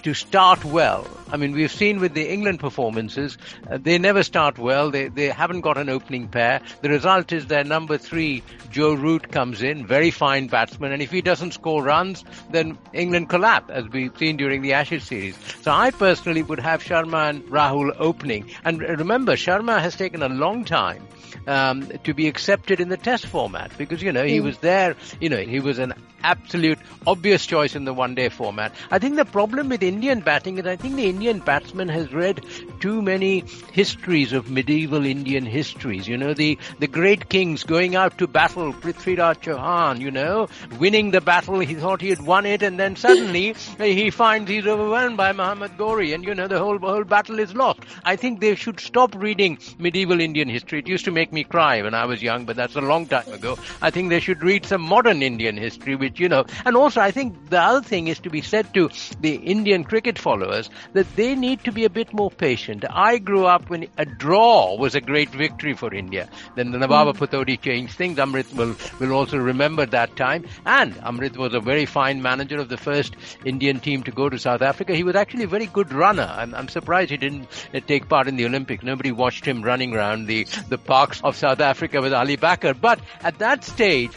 to 0.06 0.14
start 0.14 0.64
well. 0.64 1.04
I 1.32 1.36
mean, 1.36 1.50
we've 1.50 1.72
seen 1.72 1.98
with 1.98 2.14
the 2.14 2.32
England 2.32 2.60
performances, 2.60 3.36
uh, 3.68 3.76
they 3.76 3.98
never 3.98 4.22
start 4.22 4.56
well. 4.56 4.92
They, 4.92 5.08
they 5.08 5.30
haven't 5.30 5.62
got 5.62 5.78
an 5.78 5.88
opening 5.88 6.28
pair. 6.28 6.60
The 6.80 6.90
result 6.90 7.32
is 7.32 7.46
their 7.46 7.64
number 7.64 7.98
three, 7.98 8.44
Joe 8.70 8.94
Root, 8.94 9.32
comes 9.32 9.62
in, 9.62 9.84
very 9.84 10.12
fine 10.12 10.46
batsman, 10.46 10.92
and 10.92 11.02
if 11.02 11.10
he 11.10 11.22
doesn't 11.22 11.54
score 11.54 11.82
runs, 11.82 12.24
then 12.52 12.78
England 12.92 13.30
collapse, 13.30 13.68
as 13.70 13.88
we've 13.88 14.16
seen 14.16 14.36
during 14.36 14.62
the 14.62 14.74
Ashes 14.74 15.02
series. 15.02 15.36
So 15.62 15.72
I 15.72 15.90
personally 15.90 16.44
would 16.44 16.60
have 16.60 16.84
Sharma 16.84 17.28
and 17.28 17.42
Rahul 17.46 17.92
opening. 17.98 18.48
And 18.64 18.80
remember, 18.80 19.32
Sharma 19.34 19.80
has 19.80 19.96
taken 19.96 20.22
a 20.22 20.28
long 20.28 20.64
time 20.64 21.04
um, 21.46 21.88
to 22.04 22.14
be 22.14 22.28
accepted 22.28 22.80
in 22.80 22.88
the 22.88 22.96
test 22.96 23.26
format 23.26 23.70
because, 23.78 24.02
you 24.02 24.12
know, 24.12 24.24
he 24.24 24.38
mm. 24.38 24.44
was 24.44 24.58
there, 24.58 24.96
you 25.20 25.28
know, 25.28 25.38
he 25.38 25.60
was 25.60 25.78
an 25.78 25.94
absolute 26.26 26.78
obvious 27.06 27.46
choice 27.46 27.76
in 27.76 27.84
the 27.84 27.94
one 27.94 28.14
day 28.14 28.28
format. 28.28 28.74
I 28.90 28.98
think 28.98 29.14
the 29.14 29.24
problem 29.24 29.68
with 29.68 29.82
Indian 29.82 30.20
batting 30.20 30.58
is 30.58 30.66
I 30.66 30.74
think 30.74 30.96
the 30.96 31.08
Indian 31.08 31.38
batsman 31.38 31.88
has 31.88 32.12
read 32.12 32.44
too 32.80 33.00
many 33.00 33.44
histories 33.72 34.32
of 34.32 34.50
medieval 34.50 35.06
Indian 35.06 35.46
histories. 35.46 36.08
You 36.08 36.16
know, 36.16 36.34
the, 36.34 36.58
the 36.80 36.88
great 36.88 37.28
kings 37.28 37.62
going 37.62 37.94
out 37.94 38.18
to 38.18 38.26
battle, 38.26 38.72
Prithviraj 38.72 39.42
Chauhan, 39.42 40.00
you 40.00 40.10
know, 40.10 40.48
winning 40.80 41.12
the 41.12 41.20
battle, 41.20 41.60
he 41.60 41.74
thought 41.74 42.00
he 42.00 42.10
had 42.10 42.22
won 42.22 42.44
it 42.44 42.62
and 42.62 42.78
then 42.78 42.96
suddenly 42.96 43.54
he 43.78 44.10
finds 44.10 44.50
he's 44.50 44.66
overwhelmed 44.66 45.16
by 45.16 45.32
Muhammad 45.32 45.76
Ghori 45.78 46.12
and 46.12 46.24
you 46.24 46.34
know, 46.34 46.48
the 46.48 46.58
whole, 46.58 46.78
whole 46.78 47.04
battle 47.04 47.38
is 47.38 47.54
lost. 47.54 47.80
I 48.04 48.16
think 48.16 48.40
they 48.40 48.56
should 48.56 48.80
stop 48.80 49.14
reading 49.14 49.58
medieval 49.78 50.20
Indian 50.20 50.48
history. 50.48 50.80
It 50.80 50.88
used 50.88 51.04
to 51.04 51.12
make 51.12 51.32
me 51.38 51.44
cry 51.44 51.82
when 51.86 51.94
I 52.02 52.04
was 52.12 52.22
young, 52.22 52.46
but 52.50 52.56
that's 52.56 52.76
a 52.76 52.86
long 52.92 53.06
time 53.06 53.32
ago. 53.38 53.56
I 53.80 53.90
think 53.90 54.10
they 54.10 54.20
should 54.26 54.42
read 54.42 54.66
some 54.66 54.82
modern 54.94 55.22
Indian 55.22 55.56
history, 55.66 55.94
which 55.94 56.18
you 56.18 56.28
know, 56.28 56.44
and 56.64 56.76
also 56.76 57.00
I 57.00 57.10
think 57.10 57.50
the 57.50 57.60
other 57.60 57.84
thing 57.92 58.08
is 58.08 58.18
to 58.26 58.30
be 58.30 58.42
said 58.52 58.72
to 58.74 58.88
the 59.20 59.34
Indian 59.56 59.84
cricket 59.84 60.18
followers 60.18 60.70
that 60.94 61.14
they 61.16 61.34
need 61.34 61.64
to 61.64 61.72
be 61.72 61.84
a 61.84 61.90
bit 61.90 62.12
more 62.12 62.30
patient. 62.30 62.84
I 62.90 63.18
grew 63.18 63.44
up 63.46 63.70
when 63.70 63.86
a 63.98 64.04
draw 64.04 64.76
was 64.76 64.94
a 64.94 65.00
great 65.00 65.30
victory 65.30 65.74
for 65.74 65.92
India. 65.94 66.28
Then 66.54 66.72
the 66.72 66.78
Nawab 66.78 67.08
mm. 67.08 67.18
Pataudi 67.18 67.60
changed 67.60 67.94
things. 67.94 68.18
Amrit 68.18 68.52
will, 68.54 68.74
will 68.98 69.12
also 69.12 69.36
remember 69.36 69.86
that 69.86 70.16
time. 70.16 70.46
And 70.64 70.94
Amrit 70.96 71.36
was 71.36 71.54
a 71.54 71.60
very 71.60 71.86
fine 71.86 72.22
manager 72.22 72.58
of 72.58 72.68
the 72.68 72.76
first 72.76 73.16
Indian 73.44 73.80
team 73.80 74.02
to 74.04 74.10
go 74.10 74.28
to 74.28 74.38
South 74.38 74.62
Africa. 74.62 74.94
He 74.94 75.02
was 75.02 75.16
actually 75.16 75.44
a 75.44 75.48
very 75.48 75.66
good 75.66 75.92
runner. 75.92 76.28
I'm, 76.36 76.54
I'm 76.54 76.68
surprised 76.68 77.10
he 77.10 77.16
didn't 77.16 77.48
uh, 77.74 77.80
take 77.86 78.08
part 78.08 78.28
in 78.28 78.36
the 78.36 78.46
Olympics. 78.46 78.82
Nobody 78.82 79.12
watched 79.12 79.44
him 79.44 79.62
running 79.62 79.94
around 79.94 80.26
the, 80.26 80.44
the 80.68 80.78
parks 80.78 81.20
of 81.26 81.36
South 81.36 81.60
Africa 81.60 82.00
with 82.00 82.12
Ali 82.12 82.36
Bacher. 82.36 82.78
But 82.80 83.00
at 83.22 83.38
that 83.38 83.64
stage, 83.64 84.12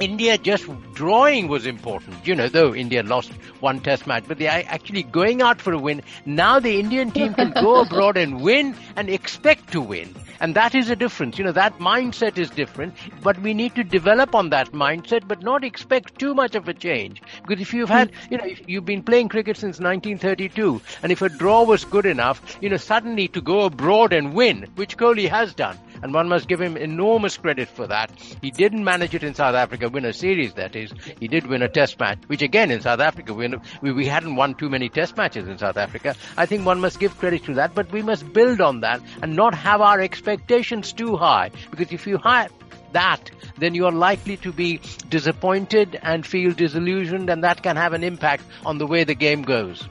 India 0.00 0.38
just 0.38 0.66
drawing 0.94 1.46
was 1.48 1.66
important, 1.66 2.26
you 2.26 2.34
know, 2.34 2.48
though 2.48 2.74
India 2.74 3.02
lost 3.02 3.30
one 3.60 3.80
test 3.80 4.06
match, 4.06 4.24
but 4.26 4.38
they 4.38 4.48
are 4.48 4.62
actually 4.66 5.02
going 5.02 5.42
out 5.42 5.60
for 5.60 5.74
a 5.74 5.78
win. 5.78 6.02
Now 6.24 6.58
the 6.58 6.80
Indian 6.80 7.10
team 7.10 7.34
can 7.34 7.50
go 7.50 7.80
abroad 7.82 8.16
and 8.16 8.40
win 8.40 8.74
and 8.96 9.10
expect 9.10 9.72
to 9.72 9.80
win. 9.82 10.14
And 10.40 10.54
that 10.54 10.74
is 10.74 10.88
a 10.88 10.96
difference. 10.96 11.36
You 11.36 11.44
know, 11.44 11.52
that 11.52 11.78
mindset 11.78 12.38
is 12.38 12.48
different, 12.48 12.94
but 13.22 13.38
we 13.42 13.52
need 13.52 13.74
to 13.74 13.84
develop 13.84 14.34
on 14.34 14.48
that 14.50 14.72
mindset, 14.72 15.28
but 15.28 15.42
not 15.42 15.64
expect 15.64 16.18
too 16.18 16.34
much 16.34 16.54
of 16.54 16.66
a 16.66 16.72
change. 16.72 17.20
Because 17.42 17.60
if 17.60 17.74
you've 17.74 17.90
had, 17.90 18.10
hmm. 18.10 18.32
you 18.32 18.38
know, 18.38 18.44
if 18.46 18.62
you've 18.66 18.86
been 18.86 19.02
playing 19.02 19.28
cricket 19.28 19.58
since 19.58 19.78
1932, 19.78 20.80
and 21.02 21.12
if 21.12 21.20
a 21.20 21.28
draw 21.28 21.64
was 21.64 21.84
good 21.84 22.06
enough, 22.06 22.56
you 22.62 22.70
know, 22.70 22.78
suddenly 22.78 23.28
to 23.28 23.42
go 23.42 23.66
abroad 23.66 24.14
and 24.14 24.32
win, 24.32 24.66
which 24.76 24.96
Kohli 24.96 25.28
has 25.28 25.52
done, 25.52 25.78
and 26.02 26.14
one 26.14 26.28
must 26.28 26.48
give 26.48 26.60
him 26.60 26.76
enormous 26.76 27.36
credit 27.36 27.68
for 27.68 27.86
that. 27.86 28.10
He 28.42 28.50
didn't 28.50 28.84
manage 28.84 29.14
it 29.14 29.22
in 29.22 29.34
South 29.34 29.54
Africa, 29.54 29.88
win 29.88 30.04
a 30.04 30.12
series, 30.12 30.54
that 30.54 30.76
is. 30.76 30.92
He 31.18 31.28
did 31.28 31.46
win 31.46 31.62
a 31.62 31.68
test 31.68 31.98
match, 31.98 32.18
which 32.26 32.42
again 32.42 32.70
in 32.70 32.80
South 32.80 33.00
Africa, 33.00 33.34
we, 33.34 33.48
we 33.82 34.06
hadn't 34.06 34.36
won 34.36 34.54
too 34.54 34.68
many 34.68 34.88
test 34.88 35.16
matches 35.16 35.48
in 35.48 35.58
South 35.58 35.76
Africa. 35.76 36.14
I 36.36 36.46
think 36.46 36.64
one 36.64 36.80
must 36.80 37.00
give 37.00 37.16
credit 37.18 37.44
to 37.44 37.54
that, 37.54 37.74
but 37.74 37.90
we 37.92 38.02
must 38.02 38.32
build 38.32 38.60
on 38.60 38.80
that 38.80 39.00
and 39.22 39.36
not 39.36 39.54
have 39.54 39.80
our 39.80 40.00
expectations 40.00 40.92
too 40.92 41.16
high. 41.16 41.50
Because 41.70 41.92
if 41.92 42.06
you 42.06 42.18
have 42.18 42.52
that, 42.92 43.30
then 43.58 43.74
you 43.74 43.86
are 43.86 43.92
likely 43.92 44.36
to 44.38 44.52
be 44.52 44.80
disappointed 45.08 45.98
and 46.02 46.26
feel 46.26 46.52
disillusioned, 46.52 47.30
and 47.30 47.44
that 47.44 47.62
can 47.62 47.76
have 47.76 47.92
an 47.92 48.02
impact 48.02 48.44
on 48.66 48.78
the 48.78 48.86
way 48.86 49.04
the 49.04 49.14
game 49.14 49.42
goes. 49.42 49.88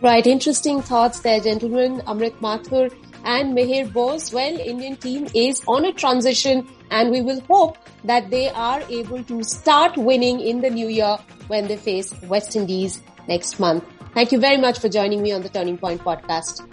Right, 0.00 0.24
interesting 0.26 0.80
thoughts 0.80 1.20
there, 1.20 1.40
gentlemen. 1.40 2.02
Amrit 2.02 2.38
Mathur 2.40 2.90
and 3.36 3.56
Mihir 3.56 3.92
Bose. 3.92 4.32
Well, 4.32 4.58
Indian 4.58 4.96
team 4.96 5.28
is 5.34 5.62
on 5.66 5.84
a 5.84 5.92
transition 5.92 6.66
and 6.90 7.10
we 7.10 7.20
will 7.20 7.40
hope 7.42 7.76
that 8.04 8.30
they 8.30 8.48
are 8.48 8.80
able 8.88 9.22
to 9.24 9.42
start 9.42 9.96
winning 9.96 10.40
in 10.40 10.62
the 10.62 10.70
new 10.70 10.88
year 10.88 11.18
when 11.48 11.68
they 11.68 11.76
face 11.76 12.14
West 12.22 12.56
Indies 12.56 13.02
next 13.28 13.60
month. 13.60 13.84
Thank 14.14 14.32
you 14.32 14.40
very 14.40 14.56
much 14.56 14.78
for 14.78 14.88
joining 14.88 15.22
me 15.22 15.32
on 15.32 15.42
the 15.42 15.50
Turning 15.50 15.76
Point 15.76 16.02
podcast. 16.02 16.66